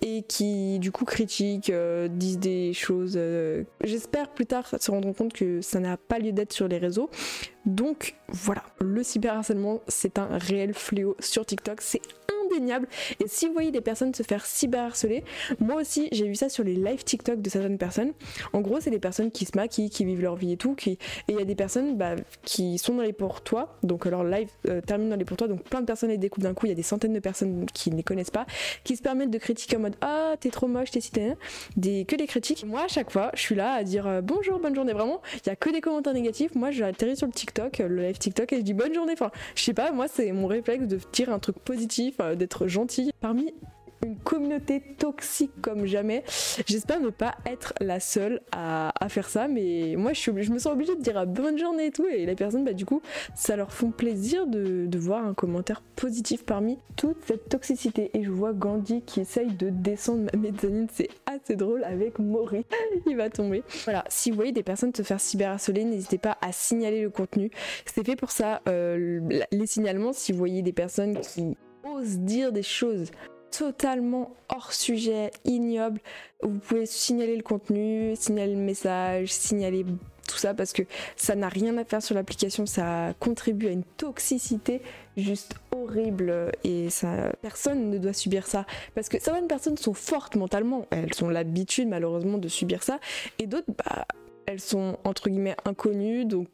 et 0.01 0.23
qui, 0.23 0.79
du 0.79 0.93
coup, 0.93 1.05
critiquent, 1.05 1.71
euh, 1.71 2.09
disent 2.09 2.39
des 2.39 2.73
choses. 2.73 3.15
Euh, 3.17 3.65
j'espère 3.85 4.31
plus 4.31 4.47
tard 4.47 4.69
se 4.79 4.91
rendre 4.91 5.13
compte 5.13 5.33
que 5.33 5.61
ça 5.61 5.81
n'a 5.81 5.97
pas 5.97 6.19
lieu 6.19 6.33
d'être 6.33 6.53
sur 6.53 6.69
les 6.69 6.79
réseaux. 6.79 7.11
Donc 7.67 8.17
voilà, 8.29 8.63
le 8.81 9.03
cyberharcèlement, 9.03 9.81
c'est 9.89 10.19
un 10.19 10.39
réel 10.39 10.75
fléau 10.75 11.17
sur 11.21 11.45
TikTok. 11.45 11.81
C'est 11.81 12.03
et 12.57 13.27
si 13.27 13.47
vous 13.47 13.53
voyez 13.53 13.71
des 13.71 13.81
personnes 13.81 14.15
se 14.15 14.23
faire 14.23 14.45
cyberharceler, 14.45 15.25
moi 15.61 15.81
aussi 15.81 16.09
j'ai 16.13 16.27
vu 16.27 16.35
ça 16.35 16.49
sur 16.49 16.65
les 16.65 16.75
live 16.75 17.05
TikTok 17.05 17.41
de 17.41 17.51
certaines 17.51 17.79
personnes. 17.79 18.13
En 18.53 18.61
gros, 18.61 18.81
c'est 18.81 18.91
des 18.91 18.99
personnes 18.99 19.31
qui 19.31 19.45
se 19.45 19.53
maquillent, 19.57 19.91
qui 19.91 20.05
vivent 20.05 20.23
leur 20.23 20.37
vie 20.37 20.53
et 20.53 20.57
tout. 20.57 20.75
Qui... 20.75 20.91
Et 20.91 20.99
il 21.29 21.37
y 21.37 21.43
a 21.43 21.45
des 21.45 21.55
personnes 21.55 21.97
bah, 21.97 22.15
qui 22.45 22.79
sont 22.79 22.95
dans 22.95 23.03
les 23.03 23.13
pour-toi, 23.13 23.77
donc 23.83 24.07
leur 24.07 24.25
live 24.25 24.49
euh, 24.69 24.81
termine 24.81 25.09
dans 25.09 25.17
les 25.17 25.25
pour-toi, 25.25 25.49
donc 25.49 25.63
plein 25.63 25.81
de 25.81 25.87
personnes 25.87 26.11
les 26.11 26.19
découvrent 26.19 26.47
d'un 26.47 26.55
coup. 26.55 26.67
Il 26.67 26.71
y 26.71 26.73
a 26.73 26.77
des 26.77 26.83
centaines 26.83 27.13
de 27.13 27.21
personnes 27.21 27.67
qui 27.73 27.91
ne 27.91 27.97
les 27.97 28.03
connaissent 28.03 28.31
pas, 28.31 28.47
qui 28.85 28.97
se 28.97 29.03
permettent 29.03 29.31
de 29.31 29.39
critiquer 29.39 29.77
en 29.77 29.81
mode 29.81 29.97
Ah, 30.01 30.35
t'es 30.41 30.51
trop 30.51 30.67
moche, 30.67 30.91
t'es 30.91 31.01
citadin. 31.01 31.35
Des... 31.77 32.05
Que 32.05 32.17
des 32.17 32.27
critiques. 32.27 32.65
Moi, 32.67 32.83
à 32.83 32.89
chaque 32.89 33.11
fois, 33.11 33.31
je 33.35 33.41
suis 33.41 33.55
là 33.55 33.73
à 33.73 33.85
dire 33.85 34.07
euh, 34.07 34.21
Bonjour, 34.21 34.59
bonne 34.59 34.75
journée. 34.75 34.93
Vraiment, 34.93 35.21
il 35.45 35.49
y 35.49 35.51
a 35.51 35.57
que 35.57 35.71
des 35.71 35.81
commentaires 35.81 36.15
négatifs. 36.15 36.55
Moi, 36.55 36.71
j'atterris 36.71 37.17
sur 37.17 37.27
le 37.27 37.33
TikTok, 37.33 37.79
le 37.79 38.03
live 38.03 38.19
TikTok, 38.19 38.53
et 38.53 38.57
je 38.57 38.63
dis 38.63 38.75
Bonne 38.75 38.95
journée. 38.95 39.13
Enfin, 39.13 39.31
je 39.55 39.63
sais 39.63 39.75
pas, 39.75 39.93
moi, 39.93 40.07
c'est 40.09 40.33
mon 40.33 40.47
réflexe 40.47 40.87
de 40.87 40.99
tirer 41.11 41.33
un 41.33 41.39
truc 41.39 41.59
positif, 41.59 42.17
euh, 42.21 42.35
d'être 42.43 42.67
gentil. 42.67 43.13
Parmi 43.21 43.55
une 44.05 44.17
communauté 44.17 44.81
toxique 44.99 45.53
comme 45.61 45.87
jamais. 45.87 46.25
J'espère 46.67 47.01
ne 47.01 47.11
pas 47.11 47.37
être 47.47 47.73
la 47.81 48.01
seule 48.01 48.41
à, 48.51 48.93
faire 49.09 49.29
ça, 49.29 49.49
mais 49.49 49.95
moi 49.97 50.13
je, 50.13 50.21
suis, 50.21 50.43
je 50.43 50.53
me 50.53 50.59
sens 50.59 50.73
obligée 50.73 50.97
de 50.97 51.03
dire 51.03 51.25
bonne 51.27 51.59
journée 51.59 51.87
et 51.87 51.91
tout, 51.91 52.07
et 52.07 52.25
les 52.25 52.35
personnes, 52.35 52.65
bah, 52.65 52.73
du 52.73 52.85
coup, 52.85 53.03
ça 53.35 53.57
leur 53.57 53.73
font 53.73 53.91
plaisir 53.91 54.47
de, 54.47 54.89
voir 54.99 55.27
un 55.27 55.35
commentaire 55.35 55.83
positif 55.97 56.45
parmi 56.45 56.79
toute 56.97 57.17
cette 57.27 57.49
toxicité. 57.49 58.11
Et 58.15 58.23
je 58.23 58.31
vois 58.31 58.53
Gandhi 58.53 59.03
qui 59.03 59.21
essaye 59.21 59.53
de 59.53 59.69
descendre 59.69 60.31
ma 60.33 60.39
mezzanine, 60.39 60.87
c'est 60.93 61.09
assez 61.27 61.57
drôle 61.57 61.83
avec 61.85 62.19
Maury, 62.19 62.65
il 63.07 63.17
va 63.17 63.31
tomber. 63.31 63.63
Voilà, 63.85 64.05
si 64.09 64.31
vous 64.31 64.37
voyez 64.37 64.53
des 64.53 64.63
personnes 64.63 64.95
se 64.95 65.03
faire 65.03 65.21
cyberharceler, 65.21 65.85
n'hésitez 65.85 66.19
pas 66.19 66.39
à 66.41 66.53
signaler 66.53 67.03
le 67.03 67.11
contenu. 67.11 67.51
C'est 67.85 68.05
fait 68.05 68.17
pour 68.17 68.31
ça, 68.31 68.63
euh, 68.69 69.21
les 69.51 69.67
signalements, 69.67 70.13
si 70.13 70.33
vous 70.33 70.39
voyez 70.39 70.63
des 70.63 70.73
personnes 70.73 71.21
qui 71.21 71.57
osent 71.85 72.19
dire 72.19 72.53
des 72.53 72.63
choses 72.63 73.11
totalement 73.51 74.35
hors 74.49 74.73
sujet, 74.73 75.31
ignoble. 75.45 76.01
Vous 76.43 76.59
pouvez 76.59 76.87
signaler 76.87 77.37
le 77.37 77.43
contenu, 77.43 78.17
signaler 78.17 78.55
le 78.55 78.61
message, 78.61 79.33
signaler 79.33 79.85
tout 80.29 80.39
ça 80.39 80.55
parce 80.55 80.73
que 80.73 80.83
ça 81.17 81.35
n'a 81.35 81.49
rien 81.49 81.77
à 81.77 81.85
faire 81.85 82.03
sur 82.03 82.15
l'application, 82.15 82.65
ça 82.65 83.13
contribue 83.21 83.69
à 83.69 83.71
une 83.71 83.85
toxicité 83.85 84.81
juste 85.17 85.55
horrible 85.73 86.53
et 86.65 86.89
ça, 86.91 87.33
personne 87.43 87.91
ne 87.91 87.99
doit 87.99 88.13
subir 88.13 88.47
ça. 88.47 88.65
Parce 88.95 89.09
que 89.09 89.21
certaines 89.21 89.49
personnes 89.49 89.77
sont 89.77 89.95
fortes 89.95 90.37
mentalement, 90.37 90.87
elles 90.91 91.23
ont 91.23 91.29
l'habitude 91.29 91.89
malheureusement 91.89 92.39
de 92.39 92.49
subir 92.49 92.83
ça. 92.83 92.99
Et 93.39 93.47
d'autres 93.47 93.73
bah 93.85 94.07
elles 94.47 94.61
sont 94.61 94.97
entre 95.05 95.29
guillemets 95.29 95.57
inconnues. 95.65 96.25
Donc 96.25 96.49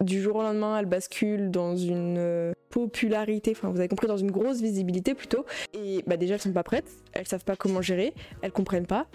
du 0.00 0.20
jour 0.20 0.36
au 0.36 0.42
lendemain, 0.42 0.78
elles 0.78 0.86
basculent 0.86 1.50
dans 1.50 1.76
une 1.76 2.16
euh, 2.18 2.52
popularité, 2.70 3.52
enfin 3.52 3.70
vous 3.70 3.78
avez 3.78 3.88
compris, 3.88 4.06
dans 4.06 4.16
une 4.16 4.30
grosse 4.30 4.60
visibilité 4.60 5.14
plutôt. 5.14 5.44
Et 5.74 6.02
bah 6.06 6.16
déjà 6.16 6.34
elles 6.34 6.40
sont 6.40 6.52
pas 6.52 6.62
prêtes, 6.62 6.90
elles 7.12 7.26
savent 7.26 7.44
pas 7.44 7.56
comment 7.56 7.82
gérer, 7.82 8.12
elles 8.42 8.52
comprennent 8.52 8.86
pas. 8.86 9.06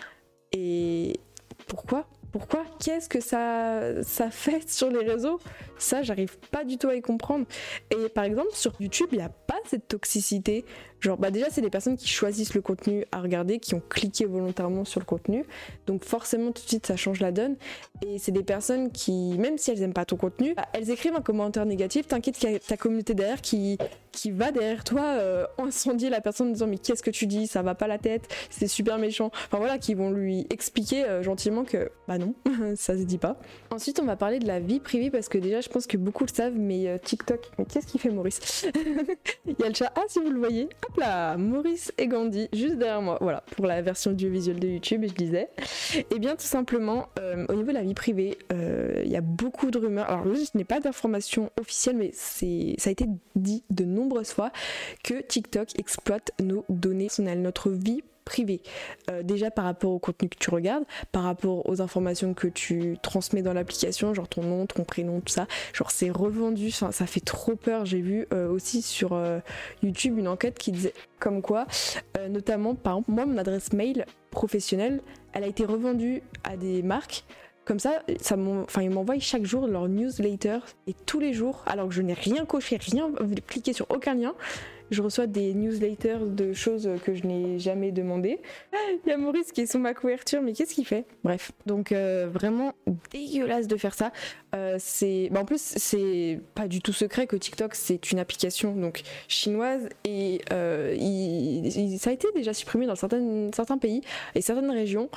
Et 0.52 1.20
pourquoi? 1.68 2.08
Pourquoi? 2.32 2.64
Qu'est-ce 2.80 3.10
que 3.10 3.20
ça, 3.20 4.04
ça 4.04 4.32
fait 4.32 4.70
sur 4.70 4.90
les 4.90 5.06
réseaux? 5.06 5.40
Ça, 5.78 6.02
j'arrive 6.02 6.38
pas 6.50 6.64
du 6.64 6.78
tout 6.78 6.88
à 6.88 6.96
y 6.96 7.02
comprendre. 7.02 7.46
Et 7.92 8.08
par 8.10 8.24
exemple, 8.24 8.52
sur 8.54 8.74
YouTube, 8.80 9.10
il 9.12 9.18
n'y 9.18 9.24
a 9.24 9.30
pas 9.30 9.60
cette 9.66 9.90
toxicité. 9.90 10.64
Genre, 11.02 11.18
bah 11.18 11.32
déjà, 11.32 11.48
c'est 11.50 11.62
des 11.62 11.70
personnes 11.70 11.98
qui 11.98 12.08
choisissent 12.08 12.54
le 12.54 12.62
contenu 12.62 13.06
à 13.12 13.22
regarder, 13.22 13.60
qui 13.60 13.74
ont 13.74 13.82
cliqué 13.90 14.26
volontairement 14.26 14.86
sur 14.86 15.00
le 15.00 15.06
contenu. 15.06 15.44
Donc 15.88 16.06
forcément, 16.06 16.52
tout 16.52 16.64
de 16.64 16.68
suite, 16.68 16.86
ça 16.86 16.96
change 16.96 17.20
la 17.20 17.32
donne. 17.32 17.56
Et 18.06 18.20
c'est 18.20 18.32
des 18.32 18.44
personnes 18.44 18.92
qui, 18.92 19.38
même 19.38 19.58
si 19.58 19.72
elles 19.72 19.82
aiment 19.82 19.94
pas 19.94 20.06
ton 20.06 20.16
contenu, 20.16 20.54
bah, 20.56 20.66
elles 20.74 20.90
écrivent 20.92 21.16
un 21.16 21.22
commentaire 21.22 21.66
négatif. 21.66 22.08
T'inquiète 22.08 22.38
qu'il 22.38 22.52
y 22.52 22.56
a 22.56 22.60
ta 22.60 22.78
communauté 22.78 23.14
derrière 23.14 23.42
qui, 23.42 23.78
qui 24.12 24.32
va 24.32 24.52
derrière 24.52 24.84
toi 24.84 25.02
euh, 25.02 25.46
incendier 25.58 26.10
la 26.10 26.22
personne 26.22 26.50
en 26.50 26.52
disant 26.52 26.68
mais 26.68 26.78
qu'est-ce 26.78 27.04
que 27.04 27.10
tu 27.10 27.28
dis, 27.28 27.48
ça 27.48 27.62
va 27.62 27.76
pas 27.76 27.88
la 27.88 27.98
tête, 27.98 28.28
c'est 28.50 28.68
super 28.68 28.98
méchant. 28.98 29.32
Enfin 29.48 29.58
voilà, 29.58 29.78
qui 29.78 29.94
vont 29.94 30.12
lui 30.12 30.48
expliquer 30.50 31.06
euh, 31.06 31.24
gentiment 31.24 31.64
que 31.64 31.92
bah 32.08 32.18
non, 32.18 32.34
ça 32.76 32.98
se 32.98 33.04
dit 33.04 33.18
pas. 33.18 33.38
Ensuite, 33.72 34.00
on 34.00 34.06
va 34.06 34.16
parler 34.16 34.40
de 34.40 34.48
la 34.48 34.60
vie 34.60 34.80
privée 34.80 35.10
parce 35.10 35.30
que 35.30 35.38
déjà, 35.38 35.62
je 35.62 35.70
pense 35.70 35.88
que 35.88 35.98
beaucoup 35.98 36.26
le 36.26 36.34
savent, 36.34 36.58
mais 36.58 36.88
euh, 36.88 36.98
TikTok, 36.98 37.52
mais 37.58 37.66
qu'est-ce 37.66 37.88
qu'il 37.88 38.00
fait 38.00 38.10
Maurice? 38.10 38.68
Il 39.46 39.56
y 39.60 39.64
a 39.64 39.70
le 39.70 39.76
chat. 39.76 39.92
Ah, 39.96 40.04
si 40.08 40.20
vous 40.20 40.30
le 40.30 40.40
voyez, 40.40 40.70
hop 40.92 40.98
là, 40.98 41.38
Maurice 41.38 41.92
et 41.98 42.08
Gandhi 42.08 42.50
juste 42.54 42.76
derrière 42.76 43.02
moi. 43.02 43.18
Voilà, 43.22 43.44
pour 43.56 43.66
la 43.66 43.82
version 43.82 44.12
audiovisuelle 44.12 44.60
de 44.60 44.68
YouTube, 44.68 45.06
je 45.08 45.14
disais. 45.14 45.50
Et 45.96 46.06
eh 46.12 46.20
bien, 46.20 46.36
tout 46.36 46.46
simplement, 46.46 47.08
au 47.50 47.54
niveau 47.54 47.70
de 47.70 47.74
la 47.74 47.84
vie 47.84 47.94
privée, 47.94 48.38
il 48.52 49.10
y 49.10 49.16
a 49.16 49.22
beaucoup 49.22 49.72
de 49.72 49.78
rumeurs. 49.78 50.10
Alors 50.10 50.26
là, 50.26 50.34
je 50.36 50.58
n'ai 50.58 50.64
pas 50.64 50.80
d'informations 50.80 51.52
officielles, 51.60 51.98
mais 51.98 52.12
ça 52.14 52.90
a 52.90 52.92
été 52.92 53.06
dit 53.36 53.64
de 53.70 53.86
nombreuses 53.86 54.32
fois 54.32 54.52
que 55.04 55.22
TikTok 55.22 55.80
exploite 55.80 56.32
nos 56.42 56.66
données 56.70 57.06
personnelles, 57.06 57.42
notre 57.42 57.70
vie 57.70 58.04
Euh, 59.10 59.24
déjà 59.24 59.52
par 59.52 59.66
rapport 59.66 59.92
au 59.92 60.00
contenu 60.00 60.30
que 60.30 60.38
tu 60.38 60.50
regardes, 60.50 60.86
par 61.12 61.24
rapport 61.24 61.68
aux 61.68 61.82
informations 61.82 62.34
que 62.34 62.48
tu 62.48 62.98
transmets 63.02 63.42
dans 63.42 63.54
l'application, 63.54 64.14
genre 64.14 64.28
ton 64.28 64.44
nom, 64.44 64.66
ton 64.66 64.84
prénom, 64.84 65.20
tout 65.22 65.34
ça. 65.34 65.48
Genre 65.74 65.92
c'est 65.92 66.10
revendu, 66.10 66.72
ça, 66.72 66.92
fait 66.92 67.20
trop 67.20 67.56
peur. 67.56 67.86
J'ai 67.86 68.02
vu 68.02 68.28
euh, 68.34 68.50
aussi 68.50 68.82
sur 68.82 69.14
euh, 69.14 69.40
YouTube 69.84 70.18
une 70.18 70.28
enquête 70.28 70.58
qui 70.58 70.72
disait 70.72 70.94
comme 71.20 71.42
quoi, 71.42 71.68
notamment 72.30 72.74
par 72.74 72.94
exemple, 72.94 73.12
moi 73.12 73.26
mon 73.28 73.38
adresse 73.38 73.74
mail 73.74 74.06
professionnelle, 74.32 75.02
elle 75.34 75.44
a 75.44 75.48
été 75.48 75.66
revendue 75.66 76.24
à 76.44 76.58
des 76.58 76.82
marques 76.82 77.26
comme 77.64 77.78
ça, 77.78 78.02
ça 78.20 78.36
enfin, 78.38 78.82
ils 78.82 78.90
m'envoient 78.90 79.20
chaque 79.20 79.46
jour 79.46 79.68
leur 79.68 79.88
newsletter 79.88 80.60
et 80.88 80.96
tous 81.06 81.20
les 81.20 81.32
jours, 81.32 81.64
alors 81.68 81.90
que 81.90 81.94
je 81.94 82.02
n'ai 82.02 82.14
rien 82.14 82.44
coché, 82.44 82.78
rien 82.78 83.12
cliqué 83.46 83.72
sur 83.72 83.86
aucun 83.92 84.16
lien, 84.16 84.34
je 84.92 85.02
reçois 85.02 85.26
des 85.26 85.54
newsletters 85.54 86.20
de 86.28 86.54
choses 86.54 86.90
que 87.06 87.16
je 87.16 87.26
n'ai 87.26 87.60
jamais 87.60 87.92
demandé. 87.92 88.40
Il 89.06 89.10
y 89.10 89.14
a 89.14 89.18
Maurice 89.18 89.52
qui 89.52 89.62
est 89.62 89.66
sur 89.66 89.80
ma 89.80 89.94
couverture, 89.94 90.42
mais 90.42 90.54
qu'est-ce 90.54 90.76
qu'il 90.76 90.86
fait? 90.86 91.06
Bref, 91.24 91.52
donc 91.66 91.92
euh, 91.92 92.28
vraiment 92.32 92.74
dégueulasse 93.12 93.68
de 93.68 93.78
faire 93.78 93.94
ça. 93.94 94.12
Euh, 94.56 94.76
c'est, 94.80 95.30
bah, 95.32 95.42
en 95.42 95.46
plus, 95.46 95.62
c'est 95.62 96.40
pas 96.56 96.68
du 96.68 96.82
tout 96.82 96.94
secret 96.94 97.28
que 97.28 97.36
TikTok 97.36 97.76
c'est 97.76 98.12
une 98.12 98.20
application 98.20 98.76
donc 98.76 99.02
chinoise 99.28 99.88
et 100.04 100.42
euh, 100.52 101.98
ça 101.98 102.10
a 102.10 102.14
été 102.14 102.28
déjà 102.36 102.54
supprimé 102.54 102.86
dans 102.86 102.96
certains 102.96 103.78
pays 103.78 104.02
et 104.36 104.42
certaines 104.42 104.72
régions 104.72 105.10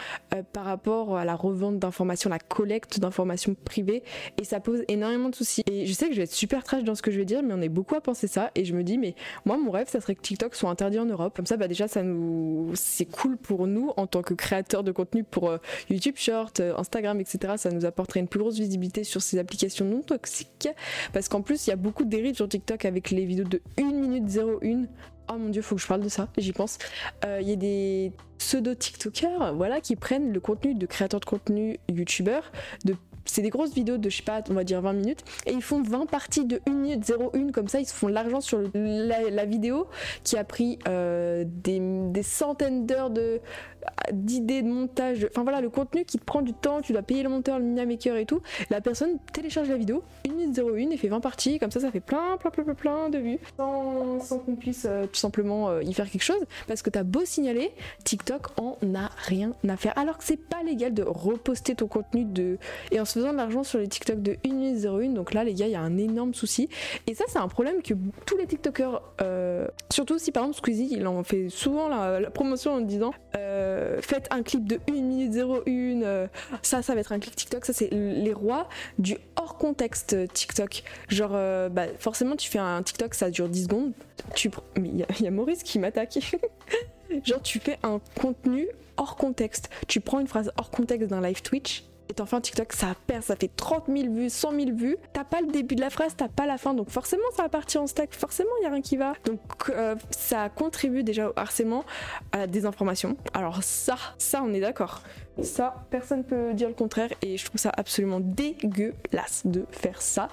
par 0.53 0.65
rapport 0.65 1.17
à 1.17 1.25
la 1.25 1.35
revente 1.35 1.79
d'informations, 1.79 2.31
la 2.31 2.39
collecte 2.39 3.01
d'informations 3.01 3.55
privées 3.65 4.03
et 4.41 4.45
ça 4.45 4.61
pose 4.61 4.85
énormément 4.89 5.29
de 5.29 5.35
soucis. 5.35 5.63
Et 5.71 5.87
je 5.87 5.93
sais 5.93 6.07
que 6.07 6.13
je 6.13 6.19
vais 6.19 6.25
être 6.25 6.33
super 6.33 6.63
trash 6.63 6.85
dans 6.85 6.95
ce 6.95 7.03
que 7.03 7.11
je 7.11 7.19
vais 7.19 7.25
dire, 7.25 7.43
mais 7.43 7.55
on 7.55 7.61
est 7.61 7.69
beaucoup 7.69 7.95
à 7.95 8.01
penser 8.01 8.29
ça 8.29 8.51
et 8.55 8.65
je 8.65 8.75
me 8.75 8.83
dis 8.83 8.99
mais 8.99 9.15
moi 9.45 9.57
mon 9.57 9.71
rêve, 9.71 9.89
ça 9.89 10.01
serait 10.01 10.15
que 10.15 10.23
TikTok 10.23 10.55
soit 10.55 10.71
interdit 10.71 10.99
en 10.99 11.05
Europe. 11.07 11.35
Comme 11.37 11.47
ça, 11.47 11.57
bah 11.57 11.69
déjà, 11.69 11.89
ça 11.89 12.03
nous, 12.03 12.71
c'est 12.75 13.05
cool 13.05 13.37
pour 13.37 13.67
nous 13.67 13.93
en 13.97 14.07
tant 14.07 14.23
que 14.23 14.35
créateurs 14.35 14.85
de 14.85 14.93
contenu 14.93 15.25
pour 15.25 15.51
euh, 15.51 15.59
YouTube 15.91 16.17
Short, 16.17 16.61
euh, 16.61 16.77
Instagram, 16.77 17.21
etc. 17.21 17.55
Ça 17.57 17.71
nous 17.71 17.85
apporterait 17.85 18.21
une 18.21 18.29
plus 18.29 18.41
grosse 18.41 18.59
visibilité 18.59 19.05
sur 19.05 19.23
ces 19.25 19.39
applications 19.39 19.85
non 19.85 20.03
toxiques. 20.03 20.69
Parce 21.13 21.29
qu'en 21.29 21.43
plus, 21.43 21.67
il 21.67 21.71
y 21.71 21.73
a 21.73 21.77
beaucoup 21.77 22.05
de 22.05 22.11
dérives 22.11 22.37
sur 22.37 22.49
TikTok 22.49 22.85
avec 22.85 23.11
les 23.11 23.25
vidéos 23.25 23.45
de 23.45 23.61
1 23.79 23.83
minute 23.85 24.25
01 24.37 24.85
Oh 25.33 25.39
mon 25.39 25.49
dieu, 25.49 25.63
faut 25.63 25.75
que 25.75 25.81
je 25.81 25.87
parle 25.87 26.03
de 26.03 26.11
ça, 26.11 26.29
j'y 26.37 26.53
pense. 26.53 26.79
Euh, 27.25 27.39
il 27.41 27.49
y 27.49 27.53
a 27.53 27.57
des 27.57 28.13
pseudo-TikTokers 28.39 29.55
voilà, 29.55 29.81
qui 29.81 29.97
prennent 29.97 30.33
le 30.33 30.41
contenu 30.41 30.75
de 30.75 30.85
créateurs 30.85 31.21
de 31.21 31.25
contenu 31.25 31.79
YouTubeurs 31.89 32.53
de 32.85 32.95
c'est 33.27 33.43
des 33.43 33.51
grosses 33.51 33.73
vidéos 33.75 33.97
de 33.97 34.11
je 34.11 34.19
sais 34.19 34.23
pas, 34.23 34.43
on 34.51 34.55
va 34.55 34.65
dire 34.65 34.81
20 34.81 34.93
minutes, 34.93 35.25
et 35.47 35.53
ils 35.53 35.63
font 35.63 35.83
20 35.83 36.07
parties 36.07 36.45
de 36.45 36.61
1 36.69 36.73
minute 36.73 37.11
01, 37.11 37.53
comme 37.53 37.69
ça 37.69 37.81
ils 37.81 37.87
se 37.87 37.95
font 37.95 38.09
l'argent 38.09 38.41
sur 38.41 38.61
la, 38.75 39.45
vidéo 39.47 39.87
qui 40.25 40.37
a 40.37 40.45
pris 40.45 40.79
euh, 40.89 41.45
des, 41.47 41.81
des, 41.81 42.23
centaines 42.23 42.87
d'heures 42.87 43.11
de, 43.11 43.41
d'idées 44.13 44.63
de 44.63 44.69
montage, 44.69 45.27
enfin 45.31 45.43
voilà, 45.43 45.61
le 45.61 45.71
contenu 45.71 46.05
qui 46.05 46.19
te 46.19 46.25
prend 46.25 46.43
du 46.43 46.53
temps, 46.53 46.81
tu 46.81 46.93
dois 46.93 47.03
payer 47.03 47.23
le 47.23 47.29
monteur, 47.29 47.59
le 47.59 47.65
media 47.65 47.87
maker 47.87 48.17
et 48.17 48.27
tout. 48.27 48.43
La 48.71 48.81
personne 48.81 49.19
télécharge 49.33 49.69
la 49.69 49.77
vidéo, 49.77 50.03
1 50.29 50.33
minute 50.33 50.59
01 50.59 50.91
et 50.91 50.97
fait 50.97 51.09
20 51.09 51.21
parties, 51.21 51.59
comme 51.59 51.71
ça 51.71 51.81
ça 51.81 51.91
fait 51.91 52.01
plein, 52.01 52.37
plein, 52.39 52.51
plein, 52.51 52.65
plein, 52.65 52.75
plein 52.75 53.09
de 53.09 53.19
vues, 53.19 53.39
sans, 53.57 54.39
qu'on 54.45 54.57
puisse 54.57 54.87
euh, 54.89 55.07
tout 55.07 55.19
simplement 55.19 55.71
euh, 55.71 55.83
y 55.83 55.93
faire 55.95 56.11
quelque 56.11 56.23
chose, 56.23 56.45
parce 56.67 56.83
que 56.83 56.91
t'as 56.91 57.03
beau 57.03 57.25
signaler, 57.25 57.73
TikTok 58.05 58.59
en 58.59 58.77
a 58.95 59.11
rien 59.17 59.53
à 59.69 59.77
faire. 59.77 59.97
Alors 59.97 60.19
que 60.19 60.25
c'est 60.25 60.37
pas 60.37 60.63
légal 60.63 60.93
de 60.93 61.03
reposter 61.03 61.75
ton 61.75 61.87
contenu 61.87 62.25
de. 62.25 62.59
Et 62.91 63.01
en 63.01 63.05
se 63.05 63.15
faisant 63.15 63.33
de 63.33 63.37
l'argent 63.37 63.63
sur 63.63 63.79
les 63.79 63.89
TikTok 63.89 64.21
de 64.21 64.37
1 64.45 64.49
minute 64.53 64.85
01, 64.85 65.11
donc 65.11 65.35
là 65.35 65.45
les 65.45 65.55
gars, 65.55 65.67
il 65.67 65.73
y 65.73 65.77
a 65.77 65.81
un 65.81 65.97
énorme 65.97 66.35
souci. 66.35 66.69
Et 67.07 67.15
ça, 67.15 67.25
c'est 67.29 67.39
un 67.39 67.49
problème 67.49 67.83
que 67.83 67.95
tous 68.27 68.37
les 68.37 68.47
TikTokers, 68.47 69.03
euh, 69.23 69.67
surtout 69.91 70.19
si 70.19 70.33
par 70.33 70.45
exemple 70.45 70.59
Squeezie, 70.59 70.89
il 70.93 71.07
en 71.07 71.23
fait 71.25 71.49
souvent 71.49 71.89
la 71.89 72.31
promotion 72.31 72.75
en 72.75 72.81
disant. 72.81 73.13
Euh, 73.75 74.01
faites 74.01 74.29
un 74.31 74.43
clip 74.43 74.67
de 74.67 74.81
1 74.89 74.93
minute 74.93 75.35
01, 75.35 76.03
euh, 76.03 76.27
ça, 76.63 76.83
ça 76.83 76.95
va 76.95 77.01
être 77.01 77.13
un 77.13 77.19
clip 77.19 77.35
TikTok, 77.35 77.65
ça 77.65 77.73
c'est 77.73 77.89
les 77.93 78.33
rois 78.33 78.69
du 78.99 79.17
hors 79.37 79.57
contexte 79.57 80.17
TikTok. 80.33 80.85
Genre, 81.09 81.33
euh, 81.35 81.69
bah, 81.69 81.87
forcément, 81.99 82.37
tu 82.37 82.49
fais 82.49 82.59
un 82.59 82.83
TikTok, 82.83 83.15
ça 83.15 83.31
dure 83.31 83.49
10 83.49 83.65
secondes. 83.65 83.93
Mais 84.81 84.89
il 84.89 85.07
y, 85.21 85.27
a 85.27 85.31
Maurice 85.31 85.63
qui 85.63 85.79
m'attaque. 85.79 86.19
Genre, 87.25 87.43
tu 87.43 87.59
fais 87.59 87.79
un 87.83 88.01
contenu 88.21 88.69
hors 88.97 89.17
contexte. 89.17 89.71
Tu 89.89 90.01
prends 90.01 90.21
une 90.21 90.27
phrase 90.27 90.53
hors 90.57 90.71
contexte 90.71 91.09
d'un 91.09 91.21
live 91.21 91.43
Twitch 91.43 91.85
et 92.09 92.35
un 92.35 92.41
TikTok, 92.41 92.73
ça 92.73 92.95
perd, 93.07 93.23
ça 93.23 93.37
fait 93.37 93.51
30 93.55 93.85
000 93.89 94.13
vues, 94.13 94.31
100 94.31 94.51
000 94.51 94.63
vues. 94.75 94.97
T'as 95.13 95.25
pas 95.25 95.41
le 95.41 95.49
début 95.49 95.75
de 95.75 95.81
la 95.81 95.91
phrase, 95.91 96.15
t'as 96.17 96.29
pas 96.29 96.47
la 96.47 96.59
fin, 96.59 96.75
donc 96.75 96.91
forcément 96.91 97.23
ça 97.37 97.45
va 97.45 97.49
partir 97.49 97.83
en 97.83 97.87
stack, 97.87 98.15
forcément 98.15 98.51
il 98.61 98.65
y 98.65 98.67
a 98.67 98.71
rien 98.71 98.83
qui 98.83 98.97
va. 98.97 99.15
Donc 99.25 99.41
euh, 99.71 99.95
ça 100.11 100.49
contribue 100.49 101.03
déjà 101.03 101.29
au 101.29 101.33
harcèlement, 101.37 101.85
à 102.33 102.39
la 102.39 102.47
désinformation. 102.47 103.17
Alors 103.33 103.63
ça, 103.63 103.97
ça 104.19 104.43
on 104.45 104.53
est 104.53 104.61
d'accord. 104.61 105.03
Ça, 105.43 105.87
personne 105.91 106.23
peut 106.25 106.55
dire 106.55 106.69
le 106.69 106.75
contraire 106.75 107.11
et 107.21 107.37
je 107.37 107.45
trouve 107.45 107.61
ça 107.61 107.73
absolument 107.77 108.21
dégueulasse 108.21 109.43
de 109.45 109.67
faire 109.71 110.01
ça. 110.01 110.29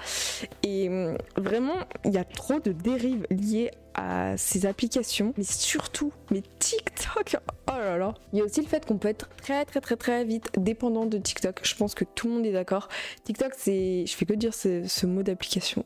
Et 0.63 0.89
hum, 0.89 1.17
vraiment, 1.37 1.75
il 2.05 2.11
y 2.11 2.17
a 2.17 2.23
trop 2.23 2.59
de 2.59 2.71
dérives 2.71 3.25
liées 3.31 3.71
à 3.93 4.37
ces 4.37 4.65
applications, 4.65 5.33
mais 5.37 5.43
surtout, 5.43 6.13
mais 6.29 6.41
TikTok, 6.59 7.37
oh 7.67 7.71
là 7.77 7.97
là. 7.97 8.13
Il 8.31 8.39
y 8.39 8.41
a 8.41 8.45
aussi 8.45 8.61
le 8.61 8.67
fait 8.67 8.85
qu'on 8.85 8.97
peut 8.97 9.09
être 9.09 9.29
très 9.41 9.65
très 9.65 9.81
très 9.81 9.95
très 9.95 10.23
vite 10.23 10.51
dépendant 10.57 11.05
de 11.05 11.17
TikTok. 11.17 11.61
Je 11.63 11.75
pense 11.75 11.95
que 11.95 12.05
tout 12.05 12.27
le 12.27 12.33
monde 12.35 12.45
est 12.45 12.51
d'accord. 12.51 12.87
TikTok, 13.23 13.53
c'est, 13.57 14.05
je 14.05 14.15
fais 14.15 14.25
que 14.25 14.33
dire 14.33 14.53
ce, 14.53 15.05
mot 15.05 15.23
d'application, 15.23 15.83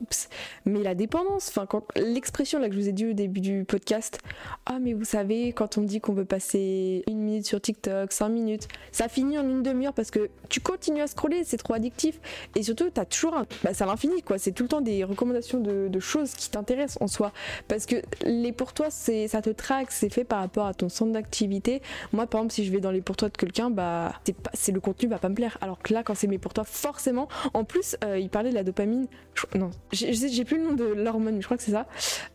mais 0.66 0.82
la 0.82 0.94
dépendance, 0.94 1.48
enfin 1.48 1.66
l'expression 1.96 2.58
là 2.58 2.68
que 2.68 2.74
je 2.74 2.80
vous 2.80 2.88
ai 2.88 2.92
dit 2.92 3.06
au 3.06 3.12
début 3.12 3.40
du 3.40 3.64
podcast, 3.64 4.18
ah 4.66 4.78
mais 4.80 4.92
vous 4.92 5.04
savez 5.04 5.52
quand 5.52 5.78
on 5.78 5.82
dit 5.82 6.00
qu'on 6.00 6.12
veut 6.12 6.24
passer 6.24 7.02
une 7.08 7.18
minute 7.18 7.46
sur 7.46 7.60
TikTok, 7.60 8.12
cinq 8.12 8.28
minutes, 8.28 8.68
ça 8.92 9.08
finit 9.08 9.38
en 9.38 9.48
une 9.48 9.62
demi-heure 9.62 9.94
parce 9.94 10.10
que 10.10 10.30
tu 10.48 10.60
continues 10.60 11.02
à 11.02 11.06
scroller, 11.06 11.44
c'est 11.44 11.56
trop 11.56 11.74
addictif 11.74 12.20
et 12.54 12.62
surtout 12.62 12.90
t'as 12.90 13.04
toujours 13.04 13.34
un, 13.34 13.46
bah, 13.64 13.74
c'est 13.74 13.82
à 13.82 13.86
l'infini 13.86 14.22
quoi. 14.22 14.38
C'est 14.38 14.52
tout 14.52 14.62
le 14.62 14.68
temps 14.68 14.80
des 14.80 15.02
recommandations 15.02 15.58
de 15.58 16.00
choses 16.00 16.34
qui 16.34 16.50
t'intéressent 16.50 16.98
en 17.00 17.08
soi 17.08 17.32
parce 17.68 17.86
que 17.86 17.95
les 18.24 18.52
pour 18.52 18.72
toi, 18.72 18.90
ça 18.90 19.42
te 19.42 19.50
traque, 19.50 19.90
c'est 19.90 20.08
fait 20.08 20.24
par 20.24 20.40
rapport 20.40 20.66
à 20.66 20.74
ton 20.74 20.88
centre 20.88 21.12
d'activité. 21.12 21.82
Moi, 22.12 22.26
par 22.26 22.40
exemple, 22.40 22.54
si 22.54 22.64
je 22.64 22.72
vais 22.72 22.80
dans 22.80 22.90
les 22.90 23.00
pour 23.00 23.16
toi 23.16 23.28
de 23.28 23.36
quelqu'un, 23.36 23.70
bah, 23.70 24.12
c'est, 24.54 24.72
le 24.72 24.80
contenu 24.80 25.08
va 25.08 25.18
pas 25.18 25.28
me 25.28 25.34
plaire. 25.34 25.58
Alors 25.60 25.78
que 25.80 25.92
là, 25.92 26.02
quand 26.02 26.14
c'est 26.14 26.26
mes 26.26 26.38
pour 26.38 26.54
toi, 26.54 26.64
forcément. 26.64 27.28
En 27.54 27.64
plus, 27.64 27.96
euh, 28.04 28.18
il 28.18 28.30
parlait 28.30 28.50
de 28.50 28.54
la 28.54 28.64
dopamine. 28.64 29.06
non, 29.54 29.70
j'ai, 29.92 30.44
plus 30.44 30.58
le 30.58 30.64
nom 30.64 30.72
de 30.74 30.84
l'hormone, 30.84 31.36
mais 31.36 31.40
je 31.40 31.46
crois 31.46 31.56
que 31.56 31.62
c'est 31.62 31.72
ça. 31.72 31.86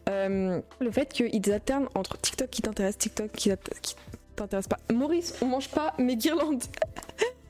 Euh, 0.10 0.60
le 0.80 0.92
fait 0.92 1.12
qu'ils 1.12 1.52
alternent 1.52 1.88
entre 1.96 2.18
TikTok 2.18 2.50
qui 2.50 2.62
t'intéresse, 2.62 2.98
TikTok 2.98 3.32
qui, 3.32 3.52
qui 3.82 3.96
t'intéresse 4.36 4.68
pas. 4.68 4.80
Maurice, 4.92 5.36
on 5.42 5.46
mange 5.46 5.70
pas 5.70 5.94
mes 5.98 6.16
guirlandes. 6.16 6.64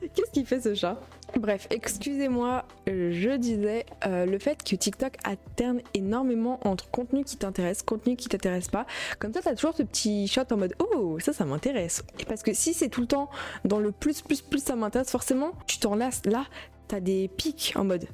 Qu'est-ce 0.00 0.30
qu'il 0.32 0.46
fait 0.46 0.60
ce 0.60 0.74
chat? 0.74 0.98
Bref, 1.38 1.66
excusez-moi, 1.70 2.64
je 2.86 3.36
disais 3.36 3.86
euh, 4.06 4.26
le 4.26 4.38
fait 4.38 4.62
que 4.62 4.76
TikTok 4.76 5.16
alterne 5.24 5.80
énormément 5.94 6.60
entre 6.66 6.90
contenu 6.90 7.24
qui 7.24 7.36
t'intéresse, 7.36 7.82
contenu 7.82 8.16
qui 8.16 8.28
t'intéresse 8.28 8.68
pas. 8.68 8.86
Comme 9.18 9.32
ça, 9.32 9.40
t'as 9.40 9.54
toujours 9.54 9.74
ce 9.74 9.82
petit 9.82 10.28
shot 10.28 10.42
en 10.50 10.58
mode 10.58 10.74
oh 10.78 11.18
ça, 11.20 11.32
ça 11.32 11.46
m'intéresse. 11.46 12.04
Et 12.18 12.24
parce 12.26 12.42
que 12.42 12.52
si 12.52 12.74
c'est 12.74 12.88
tout 12.88 13.00
le 13.00 13.06
temps 13.06 13.30
dans 13.64 13.78
le 13.78 13.92
plus 13.92 14.20
plus 14.20 14.42
plus 14.42 14.62
ça 14.62 14.76
m'intéresse, 14.76 15.10
forcément 15.10 15.52
tu 15.66 15.78
t'en 15.78 15.94
lasses. 15.94 16.22
Là, 16.26 16.44
t'as 16.88 17.00
des 17.00 17.28
pics 17.28 17.72
en 17.76 17.84
mode 17.84 18.06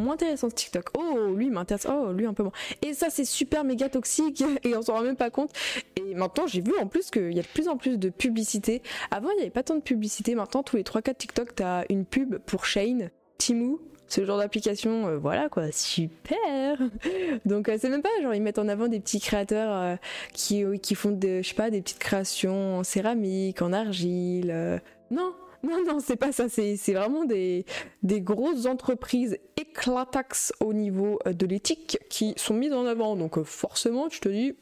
moins 0.00 0.14
intéressant 0.14 0.50
ce 0.50 0.54
TikTok. 0.54 0.86
Oh, 0.98 1.34
lui 1.34 1.50
m'intéresse. 1.50 1.86
Oh, 1.90 2.12
lui 2.12 2.26
un 2.26 2.34
peu 2.34 2.42
moins. 2.42 2.52
Et 2.82 2.94
ça, 2.94 3.10
c'est 3.10 3.24
super 3.24 3.64
méga 3.64 3.88
toxique 3.88 4.42
et 4.64 4.76
on 4.76 4.82
s'en 4.82 4.94
rend 4.94 5.02
même 5.02 5.16
pas 5.16 5.30
compte. 5.30 5.50
Et 5.96 6.14
maintenant, 6.14 6.46
j'ai 6.46 6.60
vu 6.60 6.72
en 6.80 6.86
plus 6.86 7.10
qu'il 7.10 7.32
y 7.32 7.38
a 7.38 7.42
de 7.42 7.48
plus 7.48 7.68
en 7.68 7.76
plus 7.76 7.98
de 7.98 8.08
publicité. 8.08 8.82
Avant, 9.10 9.30
il 9.30 9.36
n'y 9.36 9.42
avait 9.42 9.50
pas 9.50 9.62
tant 9.62 9.76
de 9.76 9.80
publicité. 9.80 10.34
Maintenant, 10.34 10.62
tous 10.62 10.76
les 10.76 10.82
3-4 10.82 11.16
TikTok, 11.16 11.54
t'as 11.54 11.84
une 11.88 12.04
pub 12.04 12.38
pour 12.38 12.64
Shane, 12.64 13.10
Timu, 13.38 13.76
ce 14.10 14.24
genre 14.24 14.38
d'application, 14.38 15.06
euh, 15.06 15.18
voilà 15.18 15.48
quoi, 15.48 15.70
super. 15.72 16.78
Donc 17.44 17.68
euh, 17.68 17.76
c'est 17.80 17.88
même 17.88 18.02
pas 18.02 18.08
genre 18.22 18.34
ils 18.34 18.42
mettent 18.42 18.58
en 18.58 18.68
avant 18.68 18.88
des 18.88 18.98
petits 18.98 19.20
créateurs 19.20 19.72
euh, 19.72 19.96
qui, 20.32 20.64
qui 20.82 20.94
font 20.94 21.18
je 21.22 21.42
sais 21.42 21.54
pas, 21.54 21.70
des 21.70 21.80
petites 21.80 22.00
créations 22.00 22.78
en 22.78 22.84
céramique, 22.84 23.62
en 23.62 23.72
argile. 23.72 24.80
non, 25.10 25.32
non, 25.64 25.84
non, 25.86 26.00
c'est 26.00 26.16
pas 26.16 26.32
ça. 26.32 26.48
C'est 26.48 26.92
vraiment 26.92 27.24
des, 27.24 27.64
grosses 28.02 28.66
entreprises 28.66 29.38
éclatax 29.56 30.52
au 30.60 30.72
niveau 30.72 31.18
euh, 31.26 31.32
de 31.32 31.46
l'éthique 31.46 31.98
qui 32.08 32.34
sont 32.36 32.54
mises 32.54 32.72
en 32.72 32.86
avant. 32.86 33.16
Donc 33.16 33.38
euh, 33.38 33.44
forcément, 33.44 34.08
tu 34.08 34.20
te 34.20 34.28
dis, 34.28 34.54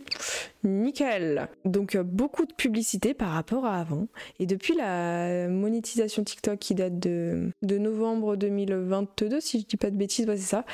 nickel. 0.64 1.48
Donc 1.64 1.94
euh, 1.94 2.02
beaucoup 2.02 2.46
de 2.46 2.52
publicité 2.52 3.14
par 3.14 3.30
rapport 3.30 3.64
à 3.64 3.78
avant. 3.78 4.08
Et 4.38 4.46
depuis 4.46 4.74
la 4.74 5.48
monétisation 5.48 6.24
TikTok 6.24 6.58
qui 6.58 6.74
date 6.74 6.98
de, 6.98 7.52
novembre 7.62 8.36
2022, 8.36 9.40
si 9.40 9.60
je 9.60 9.66
dis 9.66 9.76
pas 9.76 9.90
de 9.90 9.96
bêtises, 9.96 10.26
c'est 10.26 10.36
ça. 10.36 10.64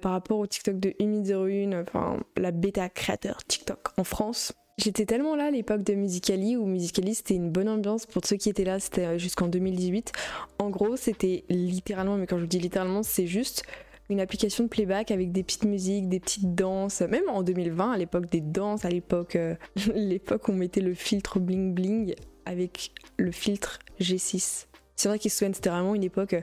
par 0.00 0.12
rapport 0.12 0.38
au 0.38 0.46
TikTok 0.46 0.78
de 0.78 0.90
Umi01, 1.00 1.82
enfin 1.82 2.20
la 2.36 2.50
bêta 2.50 2.88
créateur 2.88 3.44
TikTok 3.44 3.88
en 3.98 4.04
France, 4.04 4.52
J'étais 4.78 5.04
tellement 5.04 5.36
là 5.36 5.46
à 5.46 5.50
l'époque 5.50 5.82
de 5.82 5.94
Musicali 5.94 6.56
où 6.56 6.64
Musicali 6.64 7.14
c'était 7.14 7.34
une 7.34 7.50
bonne 7.50 7.68
ambiance 7.68 8.06
pour 8.06 8.24
ceux 8.24 8.36
qui 8.36 8.48
étaient 8.48 8.64
là, 8.64 8.80
c'était 8.80 9.04
euh, 9.04 9.18
jusqu'en 9.18 9.48
2018. 9.48 10.12
En 10.58 10.70
gros, 10.70 10.96
c'était 10.96 11.44
littéralement, 11.50 12.16
mais 12.16 12.26
quand 12.26 12.36
je 12.36 12.42
vous 12.42 12.48
dis 12.48 12.58
littéralement, 12.58 13.02
c'est 13.02 13.26
juste 13.26 13.64
une 14.08 14.20
application 14.20 14.64
de 14.64 14.68
playback 14.68 15.10
avec 15.10 15.30
des 15.30 15.42
petites 15.42 15.64
musiques, 15.64 16.08
des 16.08 16.20
petites 16.20 16.54
danses, 16.54 17.02
même 17.02 17.28
en 17.28 17.42
2020 17.42 17.92
à 17.92 17.98
l'époque 17.98 18.30
des 18.30 18.40
danses, 18.40 18.84
à 18.84 18.88
l'époque 18.88 19.36
euh, 19.36 19.54
l'époque 19.94 20.48
où 20.48 20.52
on 20.52 20.56
mettait 20.56 20.80
le 20.80 20.94
filtre 20.94 21.38
bling 21.38 21.74
bling 21.74 22.14
avec 22.46 22.92
le 23.18 23.30
filtre 23.30 23.78
G6 24.00 24.66
c'est 24.96 25.08
vrai 25.08 25.18
qu'ils 25.18 25.30
se 25.30 25.38
souviennent, 25.38 25.54
c'était 25.54 25.70
vraiment 25.70 25.94
une 25.94 26.04
époque 26.04 26.34
euh, 26.34 26.40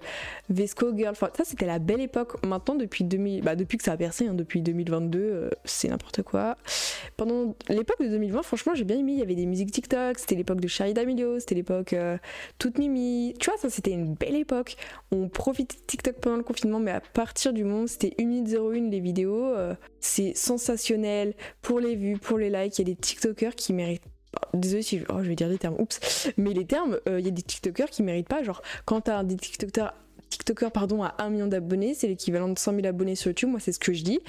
Vesco 0.49 0.95
Girl. 0.95 1.15
Ça, 1.15 1.29
c'était 1.43 1.65
la 1.65 1.79
belle 1.79 2.01
époque. 2.01 2.43
Maintenant, 2.45 2.75
depuis 2.75 3.03
2000, 3.03 3.43
bah, 3.43 3.55
depuis 3.55 3.77
que 3.77 3.83
ça 3.83 3.93
a 3.93 3.97
percé, 3.97 4.27
hein, 4.27 4.33
depuis 4.33 4.61
2022, 4.61 5.19
euh, 5.19 5.49
c'est 5.65 5.87
n'importe 5.87 6.23
quoi. 6.23 6.57
Pendant 7.15 7.55
l'époque 7.69 8.01
de 8.01 8.07
2020, 8.07 8.43
franchement, 8.43 8.73
j'ai 8.75 8.83
bien 8.83 8.97
aimé. 8.97 9.13
Il 9.13 9.19
y 9.19 9.21
avait 9.21 9.35
des 9.35 9.45
musiques 9.45 9.71
TikTok. 9.71 10.17
C'était 10.19 10.35
l'époque 10.35 10.61
de 10.61 10.67
Charlie 10.67 10.93
D'Amelio. 10.93 11.39
C'était 11.39 11.55
l'époque 11.55 11.93
euh, 11.93 12.17
toute 12.57 12.77
Mimi. 12.77 13.33
Tu 13.39 13.49
vois, 13.49 13.59
ça, 13.59 13.69
c'était 13.69 13.91
une 13.91 14.15
belle 14.15 14.35
époque. 14.35 14.75
On 15.11 15.29
profitait 15.29 15.77
de 15.77 15.85
TikTok 15.85 16.15
pendant 16.19 16.37
le 16.37 16.43
confinement, 16.43 16.79
mais 16.79 16.91
à 16.91 17.01
partir 17.01 17.53
du 17.53 17.63
moment, 17.63 17.87
c'était 17.87 18.13
1 18.19 18.25
minute 18.25 18.53
01 18.53 18.89
les 18.89 18.99
vidéos. 18.99 19.53
c'est 19.99 20.35
sensationnel 20.35 21.33
pour 21.61 21.79
les 21.79 21.95
vues, 21.95 22.17
pour 22.17 22.37
les 22.37 22.49
likes. 22.49 22.77
Il 22.79 22.87
y 22.87 22.91
a 22.91 22.93
des 22.93 22.99
TikTokers 22.99 23.55
qui 23.55 23.73
méritent 23.73 24.03
désolé 24.53 24.81
si 24.81 24.99
je, 24.99 25.05
oh, 25.09 25.23
je 25.23 25.29
vais 25.29 25.35
dire 25.35 25.49
des 25.49 25.57
termes, 25.57 25.75
oups, 25.79 26.31
mais 26.37 26.53
les 26.53 26.65
termes, 26.65 26.99
il 27.05 27.11
euh, 27.11 27.19
y 27.19 27.27
a 27.27 27.31
des 27.31 27.41
TikTokers 27.41 27.89
qui 27.89 28.03
méritent 28.03 28.27
pas, 28.27 28.43
genre 28.43 28.61
quand 28.85 29.01
t'as 29.01 29.23
des 29.23 29.35
TikTokers 29.35 29.93
TikToker 30.29 30.71
pardon, 30.71 31.03
à 31.03 31.15
1 31.17 31.31
million 31.31 31.47
d'abonnés, 31.47 31.95
c'est 31.95 32.07
l'équivalent 32.07 32.49
de 32.49 32.57
100 32.57 32.75
000 32.75 32.85
abonnés 32.85 33.15
sur 33.15 33.29
YouTube, 33.29 33.49
moi 33.49 33.59
c'est 33.59 33.71
ce 33.71 33.79
que 33.79 33.93
je 33.93 34.03
dis. 34.03 34.19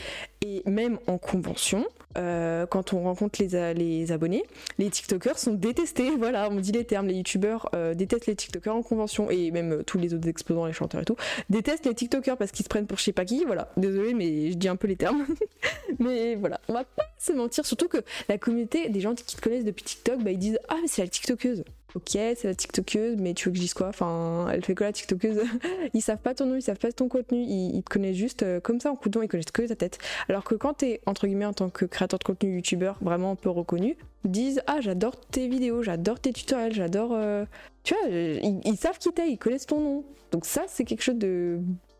Et 0.40 0.62
même 0.64 0.98
en 1.06 1.18
convention, 1.18 1.86
euh, 2.16 2.66
quand 2.66 2.92
on 2.92 3.02
rencontre 3.02 3.40
les, 3.40 4.12
abonnés, 4.12 4.44
les 4.78 4.90
TikTokers 4.90 5.38
sont 5.38 5.54
détestés. 5.54 6.10
Voilà, 6.20 6.50
on 6.50 6.56
dit 6.56 6.72
les 6.72 6.84
termes. 6.84 7.06
Les 7.06 7.14
YouTubeurs 7.14 7.70
euh, 7.74 7.94
détestent 7.94 8.26
les 8.26 8.36
TikTokers 8.36 8.74
en 8.74 8.82
convention 8.82 9.30
et 9.30 9.50
même 9.50 9.72
euh, 9.72 9.82
tous 9.82 9.96
les 9.96 10.12
autres 10.12 10.28
exposants, 10.28 10.66
les 10.66 10.72
chanteurs 10.72 11.00
et 11.00 11.04
tout, 11.04 11.16
détestent 11.48 11.86
les 11.86 11.94
TikTokers 11.94 12.36
parce 12.36 12.50
qu'ils 12.50 12.64
se 12.64 12.68
prennent 12.68 12.86
pour 12.86 12.98
je 12.98 13.04
sais 13.04 13.12
pas 13.12 13.24
qui. 13.24 13.44
Voilà, 13.44 13.70
désolé, 13.76 14.12
mais 14.12 14.50
je 14.50 14.56
dis 14.56 14.68
un 14.68 14.76
peu 14.76 14.86
les 14.86 14.96
termes. 14.96 15.24
mais 15.98 16.34
voilà, 16.34 16.60
on 16.68 16.74
va 16.74 16.84
pas 16.84 17.04
se 17.18 17.32
mentir. 17.32 17.64
Surtout 17.64 17.88
que 17.88 17.98
la 18.28 18.38
communauté 18.38 18.88
des 18.88 19.00
gens 19.00 19.14
qui 19.14 19.36
te 19.36 19.40
connaissent 19.40 19.64
depuis 19.64 19.84
TikTok, 19.84 20.22
bah, 20.22 20.30
ils 20.30 20.38
disent 20.38 20.58
Ah, 20.68 20.76
mais 20.82 20.88
c'est 20.88 21.02
la 21.02 21.08
TikTokeuse 21.08 21.64
ok, 21.94 22.10
c'est 22.10 22.44
la 22.44 22.54
TikTokeuse, 22.54 23.16
mais 23.18 23.34
tu 23.34 23.46
veux 23.48 23.52
que 23.52 23.56
je 23.56 23.62
dise 23.62 23.74
quoi? 23.74 23.88
Enfin, 23.88 24.48
elle 24.52 24.64
fait 24.64 24.74
quoi 24.74 24.86
la 24.86 24.92
TikTokeuse 24.92 25.40
Ils 25.94 26.02
savent 26.02 26.18
pas 26.18 26.34
ton 26.34 26.46
nom, 26.46 26.56
ils 26.56 26.62
savent 26.62 26.78
pas 26.78 26.92
ton 26.92 27.08
contenu, 27.08 27.42
ils, 27.42 27.82
te 27.82 27.90
connaissent 27.90 28.16
juste 28.16 28.42
euh, 28.42 28.60
comme 28.60 28.80
ça 28.80 28.90
en 28.90 28.96
coup 28.96 29.08
de 29.08 29.22
ils 29.22 29.28
connaissent 29.28 29.50
que 29.50 29.66
ta 29.66 29.76
tête. 29.76 29.98
Alors 30.28 30.44
que 30.44 30.54
quand 30.54 30.74
t'es, 30.74 31.00
entre 31.06 31.26
guillemets, 31.26 31.46
en 31.46 31.52
tant 31.52 31.70
que 31.70 31.84
créateur 31.84 32.18
de 32.18 32.24
contenu 32.24 32.56
youtubeur 32.56 32.98
vraiment 33.00 33.32
un 33.32 33.36
peu 33.36 33.50
reconnu, 33.50 33.96
ils 34.24 34.30
disent 34.30 34.62
Ah, 34.66 34.80
j'adore 34.80 35.18
tes 35.18 35.48
vidéos, 35.48 35.82
j'adore 35.82 36.20
tes 36.20 36.32
tutoriels, 36.32 36.72
j'adore. 36.72 37.10
Euh, 37.12 37.44
tu 37.82 37.94
vois, 37.94 38.08
ils, 38.10 38.76
savent 38.76 38.98
qui 38.98 39.10
t'es, 39.12 39.30
ils 39.30 39.38
connaissent 39.38 39.66
ton 39.66 39.80
nom. 39.80 40.04
Donc, 40.32 40.44
ça, 40.44 40.64
c'est 40.68 40.84
quelque 40.84 41.02
chose 41.02 41.16
de 41.16 41.58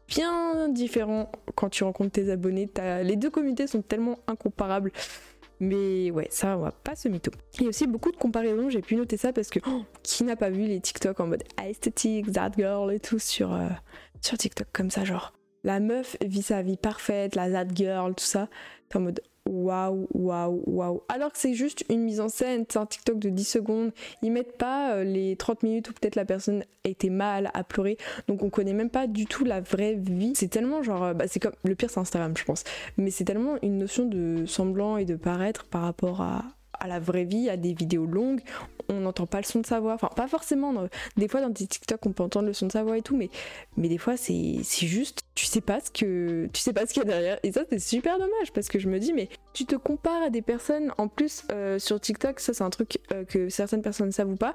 bien 0.08 0.68
différent 0.68 1.30
quand 1.54 1.68
tu 1.70 1.84
rencontres 1.84 2.12
tes 2.12 2.30
abonnés. 2.30 2.68
Les 3.02 3.16
deux 3.16 3.30
communautés 3.30 3.66
sont 3.66 3.82
tellement 3.82 4.18
incomparables. 4.26 4.92
Mais 5.60 6.10
ouais, 6.10 6.26
ça, 6.30 6.56
on 6.56 6.62
va 6.62 6.72
pas 6.72 6.96
se 6.96 7.08
mytho. 7.08 7.30
Il 7.56 7.62
y 7.62 7.66
a 7.66 7.68
aussi 7.68 7.86
beaucoup 7.86 8.10
de 8.10 8.16
comparaisons, 8.16 8.70
j'ai 8.70 8.80
pu 8.80 8.96
noter 8.96 9.18
ça 9.18 9.32
parce 9.32 9.50
que 9.50 9.60
oh, 9.66 9.82
qui 10.02 10.24
n'a 10.24 10.34
pas 10.34 10.48
vu 10.48 10.64
les 10.66 10.80
TikTok 10.80 11.20
en 11.20 11.26
mode 11.26 11.44
aesthetic, 11.62 12.32
that 12.32 12.52
girl 12.56 12.90
et 12.92 12.98
tout 12.98 13.18
sur, 13.18 13.52
euh, 13.52 13.68
sur 14.22 14.38
TikTok 14.38 14.68
comme 14.72 14.90
ça, 14.90 15.04
genre 15.04 15.34
la 15.62 15.78
meuf 15.78 16.16
vit 16.24 16.42
sa 16.42 16.62
vie 16.62 16.78
parfaite, 16.78 17.34
la 17.34 17.50
that 17.50 17.74
girl, 17.74 18.14
tout 18.14 18.24
ça. 18.24 18.48
T'es 18.88 18.96
en 18.96 19.00
mode 19.00 19.20
waouh, 19.50 20.06
waouh, 20.14 20.62
waouh. 20.66 21.02
Alors 21.08 21.32
que 21.32 21.38
c'est 21.38 21.54
juste 21.54 21.84
une 21.90 22.02
mise 22.02 22.20
en 22.20 22.28
scène, 22.28 22.64
c'est 22.68 22.78
un 22.78 22.86
TikTok 22.86 23.18
de 23.18 23.28
10 23.28 23.44
secondes. 23.44 23.92
Ils 24.22 24.30
mettent 24.30 24.56
pas 24.56 24.94
euh, 24.94 25.04
les 25.04 25.36
30 25.36 25.62
minutes 25.64 25.90
où 25.90 25.92
peut-être 25.92 26.14
la 26.14 26.24
personne 26.24 26.64
était 26.84 27.10
mal, 27.10 27.50
à 27.52 27.64
pleurer. 27.64 27.98
Donc 28.28 28.42
on 28.42 28.50
connaît 28.50 28.72
même 28.72 28.90
pas 28.90 29.06
du 29.06 29.26
tout 29.26 29.44
la 29.44 29.60
vraie 29.60 29.94
vie. 29.94 30.32
C'est 30.34 30.48
tellement 30.48 30.82
genre, 30.82 31.02
euh, 31.02 31.14
bah, 31.14 31.26
c'est 31.26 31.40
comme 31.40 31.52
le 31.64 31.74
pire 31.74 31.90
c'est 31.90 32.00
Instagram, 32.00 32.34
je 32.36 32.44
pense. 32.44 32.64
Mais 32.96 33.10
c'est 33.10 33.24
tellement 33.24 33.56
une 33.62 33.78
notion 33.78 34.06
de 34.06 34.46
semblant 34.46 34.96
et 34.96 35.04
de 35.04 35.16
paraître 35.16 35.64
par 35.64 35.82
rapport 35.82 36.20
à, 36.20 36.44
à 36.80 36.88
la 36.88 36.98
vraie 36.98 37.24
vie, 37.24 37.48
à 37.48 37.56
des 37.56 37.74
vidéos 37.74 38.06
longues, 38.06 38.40
on 38.88 39.00
n'entend 39.00 39.26
pas 39.26 39.38
le 39.38 39.44
son 39.44 39.60
de 39.60 39.66
sa 39.66 39.80
voix. 39.80 39.94
Enfin, 39.94 40.10
pas 40.14 40.28
forcément. 40.28 40.74
Des 41.16 41.28
fois, 41.28 41.40
dans 41.40 41.48
des 41.48 41.66
TikTok, 41.66 42.04
on 42.06 42.12
peut 42.12 42.22
entendre 42.22 42.46
le 42.46 42.52
son 42.52 42.66
de 42.66 42.72
sa 42.72 42.82
voix 42.82 42.98
et 42.98 43.02
tout, 43.02 43.16
mais, 43.16 43.30
mais 43.76 43.88
des 43.88 43.98
fois, 43.98 44.16
c'est 44.16 44.62
juste, 44.62 45.22
tu 45.34 45.46
sais 45.46 45.60
pas 45.60 45.80
ce 45.80 45.90
que, 45.90 46.48
tu 46.52 46.60
sais 46.60 46.72
pas 46.72 46.86
ce 46.86 46.94
qu'il 46.94 47.04
y 47.04 47.06
a 47.06 47.08
derrière. 47.08 47.38
Et 47.42 47.52
ça, 47.52 47.62
c'est 47.68 47.78
super 47.78 48.18
dommage 48.18 48.52
parce 48.52 48.68
que 48.68 48.78
je 48.78 48.88
me 48.88 48.98
dis, 48.98 49.12
mais 49.12 49.28
tu 49.52 49.64
te 49.64 49.76
compares 49.76 50.22
à 50.22 50.30
des 50.30 50.42
personnes. 50.42 50.92
En 50.98 51.08
plus, 51.08 51.44
euh, 51.52 51.78
sur 51.78 52.00
TikTok, 52.00 52.40
ça, 52.40 52.52
c'est 52.52 52.64
un 52.64 52.70
truc 52.70 52.98
euh, 53.12 53.24
que 53.24 53.48
certaines 53.48 53.82
personnes 53.82 54.06
ne 54.06 54.12
savent 54.12 54.30
ou 54.30 54.36
pas. 54.36 54.54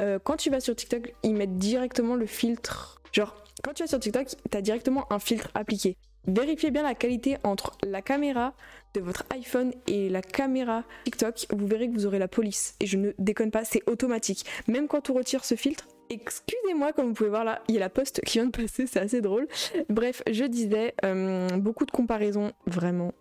Euh, 0.00 0.18
quand 0.22 0.36
tu 0.36 0.50
vas 0.50 0.60
sur 0.60 0.74
TikTok, 0.74 1.14
ils 1.22 1.34
mettent 1.34 1.58
directement 1.58 2.14
le 2.14 2.26
filtre. 2.26 3.00
Genre, 3.12 3.34
quand 3.62 3.72
tu 3.72 3.82
vas 3.82 3.86
sur 3.86 4.00
TikTok, 4.00 4.28
t'as 4.50 4.60
directement 4.60 5.10
un 5.12 5.18
filtre 5.18 5.50
appliqué. 5.54 5.96
Vérifiez 6.26 6.72
bien 6.72 6.82
la 6.82 6.94
qualité 6.94 7.36
entre 7.44 7.72
la 7.84 8.02
caméra 8.02 8.54
votre 9.00 9.24
iPhone 9.30 9.72
et 9.86 10.08
la 10.08 10.22
caméra 10.22 10.84
TikTok. 11.04 11.46
Vous 11.50 11.66
verrez 11.66 11.88
que 11.88 11.94
vous 11.94 12.06
aurez 12.06 12.18
la 12.18 12.28
police. 12.28 12.74
Et 12.80 12.86
je 12.86 12.96
ne 12.96 13.12
déconne 13.18 13.50
pas, 13.50 13.64
c'est 13.64 13.82
automatique. 13.88 14.44
Même 14.68 14.88
quand 14.88 15.10
on 15.10 15.14
retire 15.14 15.44
ce 15.44 15.54
filtre, 15.54 15.86
Excusez-moi, 16.08 16.92
comme 16.92 17.08
vous 17.08 17.14
pouvez 17.14 17.30
voir 17.30 17.42
là, 17.44 17.62
il 17.68 17.74
y 17.74 17.78
a 17.78 17.80
la 17.80 17.90
poste 17.90 18.20
qui 18.24 18.38
vient 18.38 18.46
de 18.46 18.52
passer, 18.52 18.86
c'est 18.86 19.00
assez 19.00 19.20
drôle. 19.20 19.48
Bref, 19.88 20.22
je 20.30 20.44
disais, 20.44 20.94
euh, 21.04 21.48
beaucoup 21.56 21.84
de 21.84 21.90
comparaisons 21.90 22.52
vraiment 22.66 23.12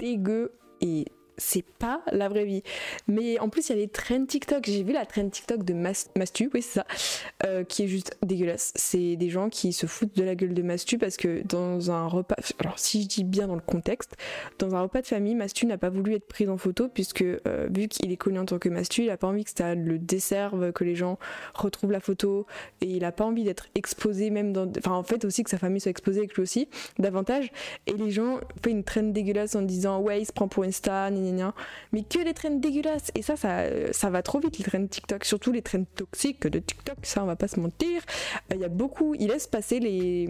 dégueu 0.00 0.50
et 0.80 1.04
c'est 1.36 1.64
pas 1.64 2.02
la 2.12 2.28
vraie 2.28 2.44
vie. 2.44 2.62
Mais 3.08 3.38
en 3.38 3.48
plus, 3.48 3.68
il 3.68 3.72
y 3.72 3.74
a 3.74 3.78
les 3.78 3.88
trends 3.88 4.24
TikTok. 4.24 4.64
J'ai 4.66 4.82
vu 4.82 4.92
la 4.92 5.06
trend 5.06 5.28
TikTok 5.28 5.64
de 5.64 5.74
Mastu, 5.74 6.50
oui, 6.54 6.62
c'est 6.62 6.80
ça, 6.80 6.86
euh, 7.44 7.64
qui 7.64 7.84
est 7.84 7.88
juste 7.88 8.16
dégueulasse. 8.22 8.72
C'est 8.76 9.16
des 9.16 9.30
gens 9.30 9.48
qui 9.48 9.72
se 9.72 9.86
foutent 9.86 10.16
de 10.16 10.24
la 10.24 10.34
gueule 10.34 10.54
de 10.54 10.62
Mastu 10.62 10.98
parce 10.98 11.16
que 11.16 11.42
dans 11.46 11.90
un 11.90 12.06
repas, 12.06 12.36
alors 12.58 12.78
si 12.78 13.02
je 13.02 13.08
dis 13.08 13.24
bien 13.24 13.46
dans 13.46 13.54
le 13.54 13.60
contexte, 13.60 14.16
dans 14.58 14.74
un 14.74 14.82
repas 14.82 15.02
de 15.02 15.06
famille, 15.06 15.34
Mastu 15.34 15.66
n'a 15.66 15.78
pas 15.78 15.90
voulu 15.90 16.14
être 16.14 16.26
pris 16.26 16.48
en 16.48 16.56
photo 16.56 16.88
puisque 16.88 17.22
euh, 17.22 17.68
vu 17.70 17.88
qu'il 17.88 18.12
est 18.12 18.16
connu 18.16 18.38
en 18.38 18.44
tant 18.44 18.58
que 18.58 18.68
Mastu, 18.68 19.04
il 19.04 19.10
a 19.10 19.16
pas 19.16 19.26
envie 19.26 19.44
que 19.44 19.50
ça 19.56 19.74
le 19.74 19.98
desserve, 19.98 20.72
que 20.72 20.84
les 20.84 20.94
gens 20.94 21.18
retrouvent 21.54 21.92
la 21.92 22.00
photo 22.00 22.46
et 22.80 22.86
il 22.86 23.04
a 23.04 23.12
pas 23.12 23.24
envie 23.24 23.44
d'être 23.44 23.66
exposé 23.74 24.30
même 24.30 24.52
dans, 24.52 24.70
enfin 24.78 24.92
en 24.92 25.02
fait 25.02 25.24
aussi 25.24 25.42
que 25.44 25.50
sa 25.50 25.58
famille 25.58 25.80
soit 25.80 25.90
exposée 25.90 26.18
avec 26.20 26.34
lui 26.34 26.42
aussi 26.42 26.68
davantage. 26.98 27.50
Et 27.86 27.92
les 27.92 28.10
gens 28.10 28.40
font 28.62 28.70
une 28.70 28.84
trend 28.84 29.02
dégueulasse 29.02 29.54
en 29.54 29.62
disant 29.62 30.00
ouais 30.00 30.20
il 30.20 30.26
se 30.26 30.32
prend 30.32 30.48
pour 30.48 30.64
une 30.64 30.72
star, 30.72 31.10
mais 31.92 32.02
que 32.02 32.18
les 32.18 32.34
trends 32.34 32.50
dégueulasses. 32.50 33.10
Et 33.14 33.22
ça, 33.22 33.36
ça, 33.36 33.64
ça 33.92 34.10
va 34.10 34.22
trop 34.22 34.40
vite, 34.40 34.58
les 34.58 34.64
trends 34.64 34.86
TikTok, 34.86 35.24
surtout 35.24 35.52
les 35.52 35.62
trends 35.62 35.84
toxiques 35.94 36.46
de 36.46 36.58
TikTok, 36.58 36.96
ça, 37.02 37.22
on 37.22 37.26
va 37.26 37.36
pas 37.36 37.48
se 37.48 37.60
mentir. 37.60 38.02
Il 38.52 38.60
y 38.60 38.64
a 38.64 38.68
beaucoup, 38.68 39.14
ils 39.14 39.28
laissent 39.28 39.46
passer 39.46 39.80
les, 39.80 40.28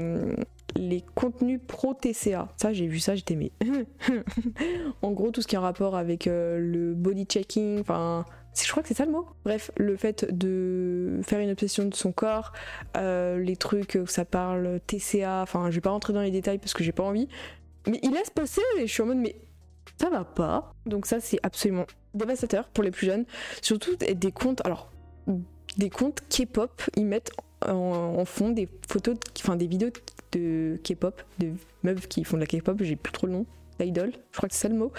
les 0.76 1.04
contenus 1.14 1.60
pro 1.66 1.94
TCA. 1.94 2.48
Ça, 2.56 2.72
j'ai 2.72 2.86
vu 2.86 2.98
ça, 2.98 3.14
j'étais 3.14 3.36
mais. 3.36 3.52
en 5.02 5.12
gros, 5.12 5.30
tout 5.30 5.42
ce 5.42 5.46
qui 5.46 5.54
est 5.54 5.58
en 5.58 5.62
rapport 5.62 5.96
avec 5.96 6.26
euh, 6.26 6.58
le 6.58 6.94
body 6.94 7.24
checking, 7.24 7.80
enfin. 7.80 8.24
Je 8.56 8.70
crois 8.70 8.84
que 8.84 8.88
c'est 8.88 8.94
ça 8.94 9.04
le 9.04 9.10
mot. 9.10 9.26
Bref, 9.44 9.72
le 9.76 9.96
fait 9.96 10.32
de 10.32 11.18
faire 11.24 11.40
une 11.40 11.50
obsession 11.50 11.86
de 11.86 11.94
son 11.94 12.12
corps, 12.12 12.52
euh, 12.96 13.40
les 13.40 13.56
trucs 13.56 13.98
où 14.00 14.06
ça 14.06 14.24
parle 14.24 14.78
TCA, 14.86 15.42
enfin, 15.42 15.70
je 15.70 15.74
vais 15.74 15.80
pas 15.80 15.90
rentrer 15.90 16.12
dans 16.12 16.20
les 16.20 16.30
détails 16.30 16.58
parce 16.58 16.72
que 16.72 16.84
j'ai 16.84 16.92
pas 16.92 17.02
envie. 17.02 17.28
Mais 17.88 17.98
il 18.04 18.12
laisse 18.12 18.30
passer 18.30 18.62
et 18.78 18.86
je 18.86 18.92
suis 18.92 19.02
en 19.02 19.06
mode, 19.06 19.16
mais 19.16 19.34
ça 20.00 20.10
va 20.10 20.24
pas. 20.24 20.72
Donc 20.86 21.06
ça 21.06 21.20
c'est 21.20 21.38
absolument 21.42 21.86
dévastateur 22.14 22.68
pour 22.68 22.84
les 22.84 22.90
plus 22.90 23.06
jeunes. 23.06 23.24
Surtout 23.62 23.96
des 23.96 24.32
comptes, 24.32 24.64
alors 24.64 24.90
des 25.76 25.90
comptes 25.90 26.22
K-pop, 26.28 26.82
ils 26.96 27.06
mettent 27.06 27.32
en, 27.66 28.24
fond 28.24 28.50
des 28.50 28.68
photos, 28.88 29.16
enfin 29.38 29.56
des 29.56 29.66
vidéos 29.66 29.90
de 30.32 30.78
K-pop, 30.84 31.22
de 31.38 31.52
meufs 31.82 32.08
qui 32.08 32.24
font 32.24 32.36
de 32.36 32.42
la 32.42 32.46
K-pop, 32.46 32.76
j'ai 32.82 32.96
plus 32.96 33.12
trop 33.12 33.26
le 33.26 33.32
nom. 33.32 33.46
Idol, 33.80 34.12
je 34.30 34.36
crois 34.36 34.48
que 34.48 34.54
c'est 34.54 34.62
ça 34.62 34.68
le 34.68 34.76
mot. 34.76 34.92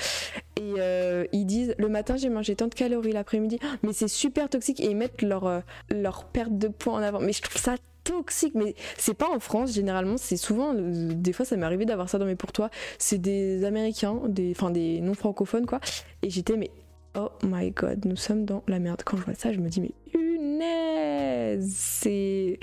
Et 0.57 0.73
euh, 0.79 1.25
ils 1.31 1.45
disent 1.45 1.75
le 1.77 1.87
matin 1.87 2.17
j'ai 2.17 2.29
mangé 2.29 2.55
tant 2.55 2.67
de 2.67 2.73
calories, 2.73 3.13
l'après-midi, 3.13 3.59
mais 3.83 3.93
c'est 3.93 4.09
super 4.09 4.49
toxique 4.49 4.81
et 4.81 4.87
ils 4.87 4.97
mettent 4.97 5.21
leur, 5.21 5.45
euh, 5.45 5.61
leur 5.89 6.25
perte 6.25 6.57
de 6.57 6.67
poids 6.67 6.93
en 6.93 7.01
avant. 7.01 7.19
Mais 7.19 7.31
je 7.31 7.41
trouve 7.41 7.61
ça 7.61 7.75
toxique, 8.05 8.53
mais 8.55 8.75
c'est 8.97 9.13
pas 9.13 9.29
en 9.29 9.39
France 9.39 9.73
généralement, 9.73 10.15
c'est 10.17 10.37
souvent, 10.37 10.73
des 10.73 11.33
fois 11.33 11.45
ça 11.45 11.57
m'est 11.57 11.65
arrivé 11.65 11.85
d'avoir 11.85 12.07
ça 12.07 12.17
dans 12.17 12.25
mes 12.25 12.35
pour 12.35 12.53
toi, 12.53 12.69
c'est 12.97 13.17
des 13.17 13.65
Américains, 13.65 14.21
des, 14.27 14.51
enfin 14.51 14.71
des 14.71 15.01
non 15.01 15.13
francophones 15.13 15.65
quoi. 15.65 15.81
Et 16.21 16.29
j'étais 16.29 16.55
mais 16.55 16.71
oh 17.17 17.29
my 17.43 17.71
god, 17.71 18.05
nous 18.05 18.15
sommes 18.15 18.45
dans 18.45 18.63
la 18.67 18.79
merde. 18.79 19.01
Quand 19.03 19.17
je 19.17 19.23
vois 19.23 19.33
ça, 19.33 19.51
je 19.51 19.59
me 19.59 19.67
dis 19.67 19.81
mais 19.81 19.91
punaise, 20.11 21.73
c'est 21.75 22.59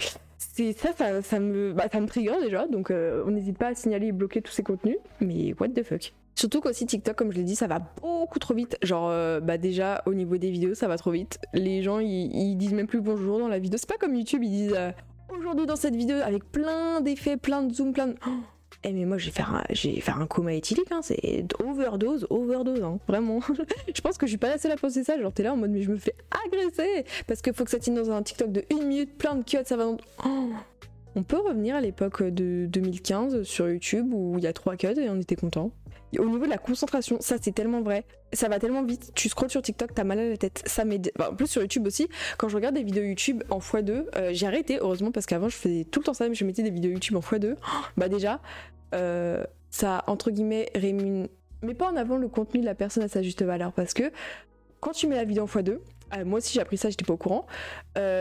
c'est 0.54 0.72
ça, 0.72 1.22
ça, 1.22 1.40
me, 1.40 1.72
bah, 1.72 1.86
ça 1.90 2.00
me 2.00 2.06
trigger 2.06 2.34
déjà, 2.42 2.66
donc 2.66 2.90
euh, 2.90 3.24
on 3.26 3.30
n'hésite 3.30 3.56
pas 3.56 3.68
à 3.68 3.74
signaler 3.74 4.08
et 4.08 4.12
bloquer 4.12 4.42
tous 4.42 4.52
ces 4.52 4.62
contenus. 4.62 4.98
Mais 5.20 5.54
what 5.58 5.68
the 5.68 5.82
fuck? 5.82 6.12
Surtout 6.34 6.60
qu'aussi 6.60 6.86
TikTok, 6.86 7.14
comme 7.14 7.30
je 7.30 7.36
l'ai 7.36 7.44
dit, 7.44 7.56
ça 7.56 7.66
va 7.66 7.78
beaucoup 7.78 8.38
trop 8.38 8.54
vite. 8.54 8.76
Genre, 8.82 9.08
euh, 9.08 9.40
bah 9.40 9.58
déjà 9.58 10.02
au 10.06 10.14
niveau 10.14 10.36
des 10.38 10.50
vidéos, 10.50 10.74
ça 10.74 10.88
va 10.88 10.96
trop 10.96 11.10
vite. 11.10 11.38
Les 11.52 11.82
gens, 11.82 11.98
ils, 12.00 12.56
disent 12.56 12.72
même 12.72 12.86
plus 12.86 13.00
bonjour 13.00 13.38
dans 13.38 13.48
la 13.48 13.58
vidéo. 13.58 13.78
C'est 13.78 13.88
pas 13.88 13.98
comme 13.98 14.14
YouTube, 14.14 14.42
ils 14.42 14.50
disent 14.50 14.74
euh, 14.76 14.90
aujourd'hui 15.38 15.66
dans 15.66 15.76
cette 15.76 15.96
vidéo 15.96 16.16
avec 16.22 16.44
plein 16.50 17.00
d'effets, 17.00 17.36
plein 17.36 17.62
de 17.62 17.72
zoom, 17.72 17.92
plein 17.92 18.08
de. 18.08 18.14
Oh 18.26 18.30
eh 18.84 18.92
mais 18.92 19.04
moi 19.04 19.16
j'ai 19.16 19.30
fait 19.30 19.42
un, 19.42 20.20
un 20.20 20.26
coma 20.26 20.54
éthylique, 20.54 20.90
hein, 20.90 21.00
c'est 21.02 21.44
overdose, 21.62 22.26
overdose, 22.30 22.82
hein, 22.82 22.98
vraiment. 23.06 23.40
je 23.94 24.00
pense 24.00 24.18
que 24.18 24.26
je 24.26 24.30
suis 24.30 24.38
pas 24.38 24.48
la 24.48 24.58
seule 24.58 24.72
à 24.72 24.76
penser 24.76 25.04
ça, 25.04 25.20
genre 25.20 25.32
t'es 25.32 25.44
là 25.44 25.52
en 25.52 25.56
mode 25.56 25.70
mais 25.70 25.82
je 25.82 25.90
me 25.90 25.98
fais 25.98 26.14
agresser 26.46 27.04
parce 27.28 27.42
qu'il 27.42 27.54
faut 27.54 27.64
que 27.64 27.70
ça 27.70 27.78
tienne 27.78 27.94
dans 27.94 28.10
un 28.10 28.22
TikTok 28.22 28.50
de 28.50 28.64
une 28.70 28.86
minute, 28.86 29.16
plein 29.16 29.36
de 29.36 29.44
cuts, 29.44 29.58
ça 29.64 29.76
va 29.76 29.84
dans... 29.84 29.98
Oh. 30.26 30.50
on 31.14 31.22
peut 31.22 31.38
revenir 31.38 31.76
à 31.76 31.80
l'époque 31.80 32.24
de 32.24 32.66
2015 32.66 33.44
sur 33.44 33.68
YouTube 33.68 34.12
où 34.12 34.34
il 34.38 34.42
y 34.42 34.48
a 34.48 34.52
trois 34.52 34.76
cuts 34.76 34.98
et 34.98 35.08
on 35.08 35.20
était 35.20 35.36
content. 35.36 35.70
Au 36.18 36.26
niveau 36.26 36.44
de 36.44 36.50
la 36.50 36.58
concentration, 36.58 37.16
ça 37.20 37.36
c'est 37.40 37.52
tellement 37.52 37.80
vrai. 37.80 38.04
Ça 38.32 38.48
va 38.48 38.58
tellement 38.58 38.82
vite. 38.82 39.12
Tu 39.14 39.28
scrolles 39.28 39.50
sur 39.50 39.62
TikTok, 39.62 39.94
t'as 39.94 40.04
mal 40.04 40.18
à 40.18 40.28
la 40.28 40.36
tête. 40.36 40.62
Ça 40.66 40.84
m'aide. 40.84 41.10
en 41.18 41.34
plus 41.34 41.46
sur 41.46 41.62
YouTube 41.62 41.86
aussi. 41.86 42.08
Quand 42.38 42.48
je 42.48 42.56
regarde 42.56 42.74
des 42.74 42.82
vidéos 42.82 43.04
YouTube 43.04 43.42
en 43.50 43.58
x2, 43.58 44.04
euh, 44.16 44.30
j'ai 44.32 44.46
arrêté 44.46 44.78
heureusement 44.80 45.10
parce 45.10 45.26
qu'avant 45.26 45.48
je 45.48 45.56
faisais 45.56 45.84
tout 45.84 46.00
le 46.00 46.04
temps 46.04 46.14
ça, 46.14 46.28
mais 46.28 46.34
je 46.34 46.44
mettais 46.44 46.62
des 46.62 46.70
vidéos 46.70 46.92
YouTube 46.92 47.16
en 47.16 47.20
x2. 47.20 47.56
bah 47.96 48.08
déjà, 48.08 48.40
euh, 48.94 49.44
ça 49.70 50.04
entre 50.06 50.30
guillemets 50.30 50.70
rémunère, 50.74 51.28
mais 51.62 51.74
pas 51.74 51.90
en 51.90 51.96
avant 51.96 52.16
le 52.16 52.28
contenu 52.28 52.60
de 52.60 52.66
la 52.66 52.74
personne 52.74 53.02
à 53.02 53.08
sa 53.08 53.22
juste 53.22 53.42
valeur 53.42 53.72
parce 53.72 53.94
que 53.94 54.12
quand 54.80 54.92
tu 54.92 55.06
mets 55.06 55.16
la 55.16 55.24
vidéo 55.24 55.44
en 55.44 55.46
x2, 55.46 55.78
euh, 56.16 56.24
moi 56.26 56.38
aussi 56.38 56.52
j'ai 56.52 56.60
appris 56.60 56.76
ça, 56.76 56.90
j'étais 56.90 57.04
pas 57.04 57.14
au 57.14 57.18
courant. 57.18 57.46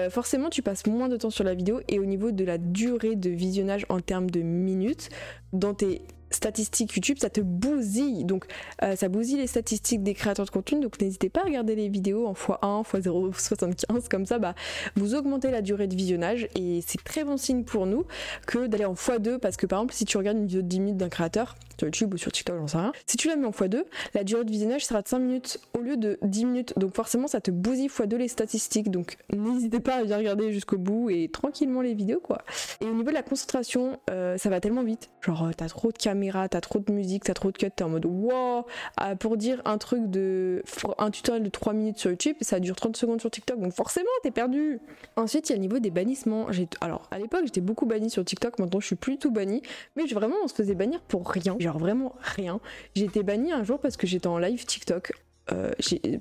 Forcément, 0.10 0.50
tu 0.50 0.62
passes 0.62 0.88
moins 0.88 1.10
de 1.10 1.18
temps 1.18 1.30
sur 1.30 1.44
la 1.44 1.56
vidéo 1.56 1.82
et 1.90 2.00
au 2.00 2.06
niveau 2.06 2.32
de 2.32 2.46
la 2.46 2.58
durée 2.58 3.16
de 3.16 3.30
visionnage 3.30 3.86
en 3.90 4.00
termes 4.00 4.30
de 4.30 4.42
minutes, 4.42 5.10
dans 5.52 5.74
tes 5.74 6.02
statistiques 6.36 6.96
YouTube, 6.96 7.18
ça 7.20 7.30
te 7.30 7.42
bousille. 7.42 8.26
Donc 8.26 8.46
euh, 8.84 8.96
ça 8.96 9.10
bousille 9.10 9.38
les 9.38 9.48
statistiques 9.48 10.04
des 10.04 10.14
créateurs 10.14 10.46
de 10.46 10.52
contenu. 10.52 10.80
Donc 10.82 11.00
n'hésitez 11.00 11.30
pas 11.30 11.42
à 11.42 11.44
regarder 11.46 11.76
les 11.76 11.90
vidéos 11.90 12.28
en 12.28 12.34
x1, 12.34 12.82
x 12.82 13.08
0,75. 13.08 14.10
Comme 14.10 14.26
ça, 14.26 14.40
bah, 14.40 14.56
vous 14.96 15.16
augmentez 15.16 15.52
la 15.52 15.62
durée 15.62 15.88
de 15.88 15.96
visionnage. 15.96 16.48
Et 16.56 16.82
c'est 16.86 17.04
très 17.04 17.24
bon 17.24 17.38
signe 17.38 17.64
pour 17.64 17.86
nous 17.86 18.06
que 18.46 18.68
d'aller 18.68 18.86
en 18.86 18.94
x2. 18.94 19.38
Parce 19.38 19.58
que 19.58 19.66
par 19.66 19.80
exemple, 19.80 19.94
si 19.94 20.06
tu 20.06 20.18
regardes 20.18 20.38
une 20.38 20.48
vidéo 20.48 20.62
de 20.62 20.68
10 20.68 20.80
minutes 20.80 20.98
d'un 20.98 21.10
créateur, 21.10 21.56
sur 21.82 21.88
YouTube 21.88 22.14
ou 22.14 22.18
sur 22.18 22.32
TikTok, 22.32 22.58
j'en 22.58 22.68
sais 22.68 22.78
rien, 22.78 22.92
si 23.08 23.18
tu 23.18 23.28
la 23.28 23.36
mets 23.36 23.48
en 23.48 23.52
x2, 23.52 23.84
la 24.14 24.24
durée 24.24 24.44
de 24.44 24.52
visionnage 24.52 24.86
sera 24.86 25.02
de 25.02 25.08
5 25.08 25.20
minutes 25.20 25.60
au 25.78 25.82
lieu 25.82 25.98
de 25.98 26.20
10 26.22 26.46
minutes. 26.46 26.74
Donc 26.78 26.96
forcément, 26.96 27.28
ça 27.28 27.42
te 27.42 27.50
bousille 27.50 27.88
x2 27.88 28.16
les 28.18 28.28
statistiques. 28.28 28.92
Donc 28.92 29.18
n'hésitez 29.34 29.80
pas 29.80 29.96
à 29.96 30.04
bien 30.04 30.18
regarder 30.18 30.52
jusqu'au 30.52 30.78
bout 30.78 31.10
et 31.10 31.30
tranquillement 31.30 31.82
les 31.82 31.96
vidéos, 31.96 32.20
quoi. 32.20 32.44
Et 32.82 32.86
au 32.86 32.94
niveau 32.94 33.10
de 33.10 33.16
la 33.16 33.24
concentration, 33.24 34.00
euh, 34.12 34.38
ça 34.38 34.50
va 34.50 34.60
tellement 34.60 34.84
vite. 34.84 35.10
Genre, 35.22 35.50
t'as 35.56 35.68
trop 35.68 35.92
de 35.92 35.98
caméras 35.98 36.50
t'as 36.50 36.62
trop 36.62 36.80
de 36.80 36.92
musique, 36.92 37.24
t'as 37.24 37.34
trop 37.34 37.52
de 37.52 37.58
cuts, 37.58 37.72
t'es 37.76 37.84
en 37.84 37.90
mode 37.90 38.06
wow 38.06 38.66
ah, 38.98 39.16
Pour 39.16 39.38
dire 39.38 39.62
un 39.66 39.78
truc 39.78 40.10
de. 40.10 40.64
un 40.98 41.10
tutoriel 41.10 41.44
de 41.44 41.50
3 41.50 41.74
minutes 41.74 41.98
sur 41.98 42.12
YouTube, 42.12 42.36
ça 42.42 42.60
dure 42.60 42.76
30 42.76 42.96
secondes 42.96 43.22
sur 43.22 43.32
TikTok, 43.32 43.60
donc 43.60 43.74
forcément 43.74 44.10
t'es 44.24 44.32
perdu 44.32 44.80
Ensuite, 45.16 45.50
il 45.50 45.54
y 45.54 45.56
a 45.56 45.56
le 45.56 45.62
niveau 45.62 45.80
des 45.80 45.92
bannissements. 45.92 46.48
Alors, 46.82 47.08
à 47.12 47.20
l'époque, 47.20 47.42
j'étais 47.46 47.62
beaucoup 47.62 47.86
banni 47.86 48.10
sur 48.10 48.24
TikTok, 48.24 48.60
maintenant 48.60 48.80
je 48.80 48.86
suis 48.86 48.96
plus 48.96 49.18
tout 49.18 49.32
banni, 49.32 49.62
mais 49.96 50.06
vraiment, 50.06 50.36
on 50.44 50.48
se 50.48 50.54
faisait 50.54 50.76
bannir 50.76 51.02
pour 51.02 51.28
rien, 51.30 51.56
genre 51.60 51.71
vraiment 51.78 52.16
rien. 52.22 52.60
J'ai 52.96 53.06
été 53.06 53.24
banni 53.24 53.52
un 53.52 53.64
jour 53.64 53.80
parce 53.80 53.98
que 53.98 54.08
j'étais 54.08 54.28
en 54.28 54.38
live 54.38 54.66
TikTok, 54.66 55.14
euh, 55.52 55.72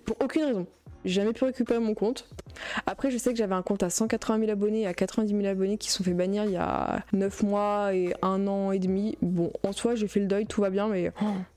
pour 0.04 0.16
aucune 0.22 0.44
raison. 0.44 0.66
J'ai 1.04 1.14
jamais 1.14 1.32
pu 1.32 1.44
récupérer 1.44 1.78
mon 1.80 1.94
compte. 1.94 2.28
Après, 2.84 3.10
je 3.10 3.16
sais 3.16 3.32
que 3.32 3.38
j'avais 3.38 3.54
un 3.54 3.62
compte 3.62 3.82
à 3.82 3.88
180 3.88 4.40
000 4.40 4.50
abonnés 4.50 4.82
et 4.82 4.86
à 4.86 4.92
90 4.92 5.34
000 5.34 5.46
abonnés 5.46 5.78
qui 5.78 5.90
sont 5.90 6.04
fait 6.04 6.12
bannir 6.12 6.44
il 6.44 6.52
y 6.52 6.56
a 6.56 7.04
9 7.12 7.42
mois 7.42 7.94
et 7.94 8.12
1 8.20 8.46
an 8.46 8.72
et 8.72 8.78
demi. 8.78 9.16
Bon, 9.22 9.50
en 9.66 9.72
soi, 9.72 9.94
j'ai 9.94 10.08
fait 10.08 10.20
le 10.20 10.26
deuil, 10.26 10.46
tout 10.46 10.60
va 10.60 10.68
bien, 10.68 10.88
mais 10.88 11.10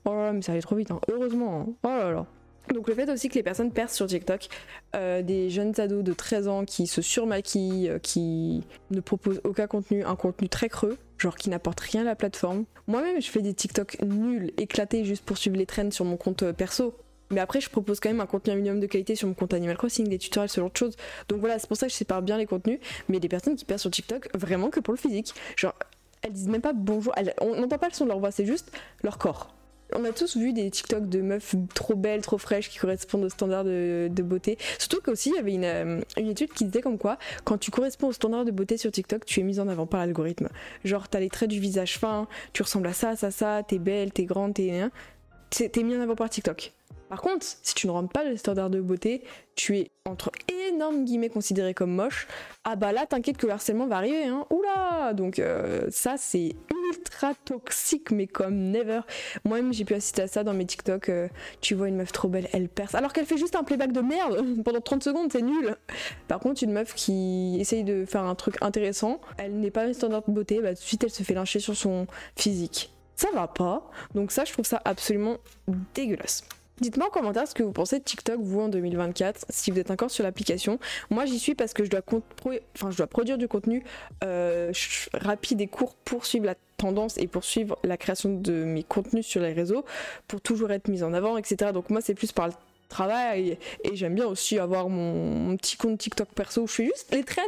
oh 0.06 0.14
là 0.14 0.26
là, 0.26 0.32
mais 0.32 0.40
ça 0.40 0.52
allait 0.52 0.62
trop 0.62 0.76
vite, 0.76 0.90
hein. 0.90 1.00
heureusement. 1.10 1.60
Hein. 1.60 1.72
Oh 1.82 1.88
là 1.88 2.10
là. 2.10 2.26
Donc 2.72 2.88
le 2.88 2.94
fait 2.94 3.10
aussi 3.10 3.28
que 3.28 3.34
les 3.34 3.42
personnes 3.42 3.70
percent 3.70 3.96
sur 3.96 4.06
TikTok, 4.06 4.48
euh, 4.96 5.22
des 5.22 5.50
jeunes 5.50 5.78
ados 5.78 6.02
de 6.02 6.12
13 6.12 6.48
ans 6.48 6.64
qui 6.64 6.86
se 6.86 7.02
surmaquillent, 7.02 7.88
euh, 7.88 7.98
qui 7.98 8.62
ne 8.90 9.00
proposent 9.00 9.40
aucun 9.44 9.66
contenu, 9.66 10.02
un 10.04 10.16
contenu 10.16 10.48
très 10.48 10.68
creux, 10.68 10.96
genre 11.18 11.36
qui 11.36 11.50
n'apporte 11.50 11.80
rien 11.80 12.02
à 12.02 12.04
la 12.04 12.16
plateforme. 12.16 12.64
Moi-même 12.86 13.20
je 13.20 13.30
fais 13.30 13.42
des 13.42 13.54
TikTok 13.54 13.98
nuls, 14.02 14.52
éclatés 14.56 15.04
juste 15.04 15.24
pour 15.24 15.36
suivre 15.36 15.56
les 15.56 15.66
trends 15.66 15.90
sur 15.90 16.04
mon 16.04 16.16
compte 16.16 16.42
euh, 16.42 16.52
perso. 16.52 16.94
Mais 17.30 17.40
après, 17.40 17.60
je 17.60 17.70
propose 17.70 18.00
quand 18.00 18.10
même 18.10 18.20
un 18.20 18.26
contenu 18.26 18.54
minimum 18.54 18.80
de 18.80 18.86
qualité 18.86 19.16
sur 19.16 19.26
mon 19.26 19.34
compte 19.34 19.54
Animal 19.54 19.76
Crossing, 19.76 20.06
des 20.06 20.18
tutoriels, 20.18 20.50
ce 20.50 20.60
genre 20.60 20.70
de 20.70 20.76
choses. 20.76 20.94
Donc 21.28 21.40
voilà, 21.40 21.58
c'est 21.58 21.66
pour 21.66 21.76
ça 21.76 21.86
que 21.86 21.92
je 21.92 21.96
sépare 21.96 22.22
bien 22.22 22.36
les 22.36 22.46
contenus. 22.46 22.78
Mais 23.08 23.18
des 23.18 23.28
personnes 23.28 23.56
qui 23.56 23.64
perdent 23.64 23.80
sur 23.80 23.90
TikTok, 23.90 24.28
vraiment 24.36 24.68
que 24.68 24.78
pour 24.78 24.92
le 24.92 24.98
physique. 24.98 25.34
Genre, 25.56 25.74
elles 26.22 26.32
disent 26.32 26.48
même 26.48 26.60
pas 26.60 26.74
bonjour, 26.74 27.14
on 27.40 27.56
n'entend 27.56 27.78
pas 27.78 27.88
le 27.88 27.94
son 27.94 28.04
de 28.04 28.10
leur 28.10 28.18
voix, 28.18 28.30
c'est 28.30 28.46
juste 28.46 28.70
leur 29.02 29.18
corps. 29.18 29.53
On 29.92 30.04
a 30.04 30.12
tous 30.12 30.36
vu 30.36 30.52
des 30.52 30.70
TikTok 30.70 31.08
de 31.08 31.20
meufs 31.20 31.54
trop 31.74 31.94
belles, 31.94 32.22
trop 32.22 32.38
fraîches, 32.38 32.70
qui 32.70 32.78
correspondent 32.78 33.24
aux 33.24 33.28
standards 33.28 33.64
de, 33.64 34.22
beauté. 34.22 34.56
Surtout 34.78 35.00
qu'aussi, 35.00 35.30
il 35.30 35.36
y 35.36 35.38
avait 35.38 35.52
une, 35.52 35.64
euh, 35.64 36.00
une, 36.16 36.28
étude 36.28 36.52
qui 36.52 36.64
disait 36.64 36.80
comme 36.80 36.98
quoi, 36.98 37.18
quand 37.44 37.58
tu 37.58 37.70
corresponds 37.70 38.08
aux 38.08 38.12
standards 38.12 38.44
de 38.44 38.50
beauté 38.50 38.76
sur 38.76 38.90
TikTok, 38.90 39.24
tu 39.26 39.40
es 39.40 39.42
mise 39.42 39.60
en 39.60 39.68
avant 39.68 39.86
par 39.86 40.00
l'algorithme. 40.00 40.48
Genre, 40.84 41.08
t'as 41.08 41.20
les 41.20 41.28
traits 41.28 41.50
du 41.50 41.60
visage 41.60 41.98
fin, 41.98 42.26
tu 42.52 42.62
ressembles 42.62 42.86
à 42.86 42.92
ça, 42.92 43.14
ça, 43.16 43.30
ça, 43.30 43.62
t'es 43.66 43.78
belle, 43.78 44.12
t'es 44.12 44.24
grande, 44.24 44.54
t'es... 44.54 44.88
T'es 45.50 45.82
mis 45.84 45.96
en 45.96 46.00
avant 46.00 46.16
par 46.16 46.28
TikTok. 46.28 46.72
Par 47.08 47.20
contre, 47.20 47.46
si 47.62 47.74
tu 47.76 47.86
ne 47.86 47.92
rentres 47.92 48.12
pas 48.12 48.24
les 48.24 48.36
standards 48.36 48.70
de 48.70 48.80
beauté, 48.80 49.22
tu 49.54 49.78
es 49.78 49.90
entre 50.04 50.32
énormes 50.68 51.04
guillemets 51.04 51.28
considéré 51.28 51.74
comme 51.74 51.92
moche. 51.92 52.26
Ah 52.64 52.74
bah 52.74 52.90
là, 52.90 53.06
t'inquiète 53.06 53.36
que 53.36 53.46
le 53.46 53.52
harcèlement 53.52 53.86
va 53.86 53.98
arriver, 53.98 54.24
hein. 54.24 54.46
Oula 54.50 55.12
Donc 55.14 55.38
euh, 55.38 55.86
ça, 55.90 56.16
c'est 56.16 56.56
ultra 56.90 57.34
toxique, 57.44 58.10
mais 58.10 58.26
comme 58.26 58.70
never. 58.70 59.00
Moi-même, 59.44 59.72
j'ai 59.72 59.84
pu 59.84 59.94
assister 59.94 60.22
à 60.22 60.26
ça 60.26 60.44
dans 60.44 60.54
mes 60.54 60.66
TikTok. 60.66 61.08
Euh, 61.08 61.28
tu 61.60 61.74
vois 61.74 61.88
une 61.88 61.96
meuf 61.96 62.12
trop 62.12 62.28
belle, 62.28 62.48
elle 62.52 62.68
perce. 62.68 62.94
Alors 62.94 63.12
qu'elle 63.12 63.26
fait 63.26 63.38
juste 63.38 63.56
un 63.56 63.64
playback 63.64 63.92
de 63.92 64.00
merde 64.00 64.62
pendant 64.64 64.80
30 64.80 65.02
secondes, 65.02 65.32
c'est 65.32 65.42
nul. 65.42 65.76
Par 66.28 66.40
contre, 66.40 66.62
une 66.62 66.72
meuf 66.72 66.94
qui 66.94 67.56
essaye 67.60 67.84
de 67.84 68.04
faire 68.04 68.22
un 68.22 68.34
truc 68.34 68.56
intéressant, 68.60 69.20
elle 69.38 69.58
n'est 69.58 69.70
pas 69.70 69.86
les 69.86 69.94
standards 69.94 70.24
de 70.26 70.32
beauté, 70.32 70.60
bah 70.60 70.70
tout 70.70 70.80
de 70.80 70.86
suite, 70.86 71.04
elle 71.04 71.10
se 71.10 71.22
fait 71.22 71.34
lyncher 71.34 71.60
sur 71.60 71.76
son 71.76 72.06
physique. 72.36 72.92
Ça 73.16 73.28
va 73.32 73.46
pas. 73.46 73.90
Donc 74.14 74.32
ça, 74.32 74.44
je 74.44 74.52
trouve 74.52 74.64
ça 74.64 74.80
absolument 74.84 75.36
dégueulasse. 75.94 76.44
Dites-moi 76.80 77.06
en 77.06 77.10
commentaire 77.10 77.46
ce 77.46 77.54
que 77.54 77.62
vous 77.62 77.72
pensez 77.72 78.00
de 78.00 78.04
TikTok, 78.04 78.40
vous, 78.40 78.60
en 78.60 78.68
2024, 78.68 79.46
si 79.48 79.70
vous 79.70 79.78
êtes 79.78 79.92
encore 79.92 80.10
sur 80.10 80.24
l'application. 80.24 80.80
Moi, 81.08 81.24
j'y 81.24 81.38
suis 81.38 81.54
parce 81.54 81.72
que 81.72 81.84
je 81.84 81.90
dois, 81.90 82.02
produire 83.06 83.38
du 83.38 83.46
contenu 83.46 83.84
euh, 84.24 84.72
rapide 85.12 85.60
et 85.60 85.68
court 85.68 85.94
pour 86.04 86.26
suivre 86.26 86.46
la 86.46 86.56
tendance 86.76 87.16
et 87.18 87.28
pour 87.28 87.44
suivre 87.44 87.78
la 87.84 87.96
création 87.96 88.34
de 88.34 88.52
mes 88.64 88.82
contenus 88.82 89.24
sur 89.24 89.40
les 89.40 89.52
réseaux, 89.52 89.84
pour 90.26 90.40
toujours 90.40 90.72
être 90.72 90.88
mise 90.88 91.04
en 91.04 91.12
avant, 91.12 91.36
etc. 91.36 91.70
Donc 91.72 91.90
moi, 91.90 92.00
c'est 92.00 92.14
plus 92.14 92.32
par 92.32 92.48
le 92.48 92.54
travail 92.88 93.58
et, 93.82 93.96
j'aime 93.96 94.14
bien 94.14 94.26
aussi 94.26 94.58
avoir 94.58 94.88
mon, 94.88 95.56
petit 95.56 95.76
compte 95.76 95.98
TikTok 95.98 96.28
perso 96.28 96.62
où 96.62 96.66
je 96.66 96.72
fais 96.72 96.84
juste 96.84 97.12
les 97.12 97.24
trends. 97.24 97.42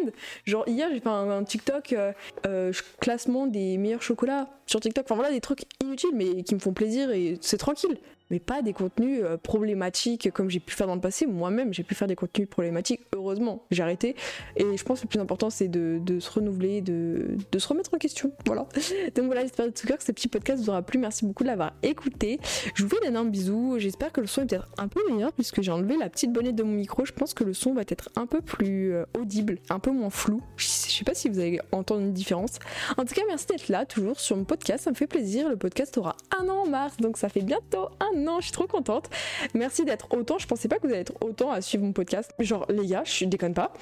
Genre 0.45 0.67
hier 0.67 0.89
j'ai 0.93 1.01
fait 1.01 1.09
un, 1.09 1.45
TikTok 1.45 1.93
euh, 1.93 2.13
euh, 2.47 2.73
classement 3.01 3.47
des 3.47 3.77
meilleurs 3.77 4.03
chocolats 4.03 4.49
sur 4.67 4.81
TikTok. 4.81 5.05
Enfin 5.05 5.15
voilà 5.15 5.31
des 5.31 5.41
trucs 5.41 5.65
inutiles 5.83 6.15
mais 6.15 6.43
qui 6.43 6.55
me 6.55 6.61
font 6.61 6.73
plaisir 6.73 7.11
et 7.11 7.39
c'est 7.41 7.59
tranquille 7.59 7.99
mais 8.31 8.41
pas 8.41 8.63
des 8.63 8.73
contenus 8.73 9.21
euh, 9.23 9.37
problématiques 9.37 10.31
comme 10.33 10.51
j'ai 10.51 10.61
pu 10.61 10.75
faire 10.75 10.87
dans 10.87 10.95
le 10.95 11.01
passé. 11.01 11.27
Moi-même, 11.27 11.73
j'ai 11.73 11.83
pu 11.83 11.95
faire 11.95 12.09
des 12.09 12.17
contenus 12.17 12.49
problématiques. 12.49 13.03
Heureusement, 13.15 13.65
j'ai 13.71 13.83
arrêté. 13.83 14.17
Et 14.57 14.77
je 14.77 14.85
pense 14.85 15.01
que 15.01 15.05
le 15.05 15.09
plus 15.09 15.21
important, 15.21 15.51
c'est 15.51 15.69
de, 15.69 16.01
se 16.21 16.31
renouveler, 16.31 16.81
de, 16.81 17.37
se 17.57 17.69
remettre 17.69 17.93
en 17.95 17.99
question. 17.99 18.33
Voilà. 18.47 18.69
Donc 19.17 19.27
voilà, 19.27 19.43
j'espère 19.43 19.67
de 19.67 19.73
tout 19.73 19.89
cœur 19.89 19.99
que 19.99 20.05
ce 20.05 20.13
petit 20.13 20.29
podcast 20.29 20.63
vous 20.63 20.71
aura 20.71 20.83
plu. 20.83 20.99
Merci 20.99 21.27
beaucoup 21.27 21.43
de 21.43 21.49
l'avoir 21.49 21.73
écouté. 21.83 22.39
Je 22.75 22.85
vous 22.85 22.89
fais 22.89 23.01
d'énormes 23.01 23.31
bisous. 23.31 23.77
J'espère 23.79 24.13
que 24.13 24.21
le 24.21 24.29
son 24.29 24.43
est 24.43 24.47
peut-être 24.47 24.69
un 24.79 24.87
peu 24.87 25.01
meilleur 25.11 25.33
puisque 25.33 25.63
j'ai 25.63 25.73
enlevé 25.73 25.97
la 25.97 26.09
petite 26.09 26.33
bonnette 26.33 26.55
de 26.55 26.63
mon 26.63 26.73
micro. 26.73 27.05
Je 27.05 27.13
pense 27.13 27.35
que 27.35 27.43
le 27.43 27.55
son 27.55 27.75
va 27.75 27.83
être 27.89 28.09
un 28.15 28.27
peu 28.27 28.41
plus 28.41 28.93
euh, 28.93 29.05
audible, 29.19 29.59
un 29.69 29.81
peu 29.81 29.91
moins 29.91 30.11
flou. 30.11 30.43
Je 30.57 30.67
sais 30.67 31.05
pas 31.05 31.15
si 31.15 31.29
vous 31.29 31.41
allez 31.41 31.61
entendre 31.73 32.03
une 32.03 32.13
différence. 32.13 32.59
En 32.97 33.05
tout 33.05 33.15
cas, 33.15 33.23
merci 33.27 33.47
d'être 33.47 33.69
là, 33.69 33.85
toujours 33.85 34.21
sur 34.21 34.37
mon 34.37 34.45
podcast. 34.45 34.85
Ça 34.85 34.91
me 34.91 34.97
fait 34.97 35.09
plaisir. 35.09 35.49
Le 35.49 35.57
podcast 35.57 35.99
aura 35.99 36.17
un 36.39 36.49
an 36.49 36.63
en 36.63 36.69
mars, 36.69 36.97
donc 36.99 37.17
ça 37.17 37.29
fait 37.29 37.43
bientôt 37.43 37.89
un 38.01 38.16
non, 38.17 38.41
je 38.41 38.45
suis 38.47 38.53
trop 38.53 38.67
contente. 38.67 39.09
Merci 39.55 39.85
d'être 39.85 40.09
autant. 40.13 40.39
Je 40.39 40.47
pensais 40.47 40.69
pas 40.69 40.77
que 40.77 40.87
vous 40.87 40.93
allez 40.93 41.03
être 41.03 41.15
autant 41.21 41.51
à 41.51 41.61
suivre 41.61 41.85
mon 41.85 41.93
podcast. 41.93 42.33
Genre, 42.39 42.67
les 42.69 42.87
gars, 42.87 43.05
je 43.05 43.25
déconne 43.25 43.55
pas. 43.55 43.73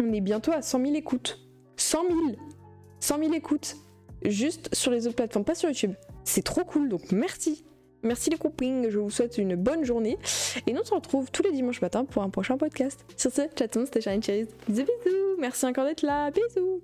On 0.00 0.12
est 0.12 0.20
bientôt 0.20 0.52
à 0.52 0.62
100 0.62 0.80
000 0.80 0.94
écoutes. 0.94 1.38
100 1.76 2.02
000 2.08 2.18
100 3.00 3.18
000 3.18 3.32
écoutes. 3.34 3.76
juste 4.24 4.74
sur 4.74 4.90
les 4.90 5.06
autres 5.06 5.16
plateformes, 5.16 5.44
pas 5.44 5.54
sur 5.54 5.68
YouTube. 5.68 5.92
C'est 6.24 6.42
trop 6.42 6.64
cool, 6.64 6.88
donc 6.88 7.12
merci. 7.12 7.64
Merci 8.02 8.30
les 8.30 8.38
copines, 8.38 8.88
je 8.88 8.98
vous 8.98 9.10
souhaite 9.10 9.38
une 9.38 9.56
bonne 9.56 9.84
journée. 9.84 10.18
Et 10.66 10.72
nous 10.72 10.80
on 10.80 10.84
se 10.84 10.94
retrouve 10.94 11.30
tous 11.30 11.42
les 11.42 11.52
dimanches 11.52 11.80
matins 11.80 12.04
pour 12.04 12.22
un 12.22 12.30
prochain 12.30 12.56
podcast. 12.56 13.04
Sur 13.16 13.32
ce, 13.32 13.42
chatons, 13.58 13.84
c'était 13.84 14.00
Charlie 14.00 14.22
Cherries. 14.22 14.48
Bisous 14.68 14.84
bisous, 15.04 15.36
merci 15.38 15.66
encore 15.66 15.84
d'être 15.84 16.02
là, 16.02 16.30
bisous 16.30 16.82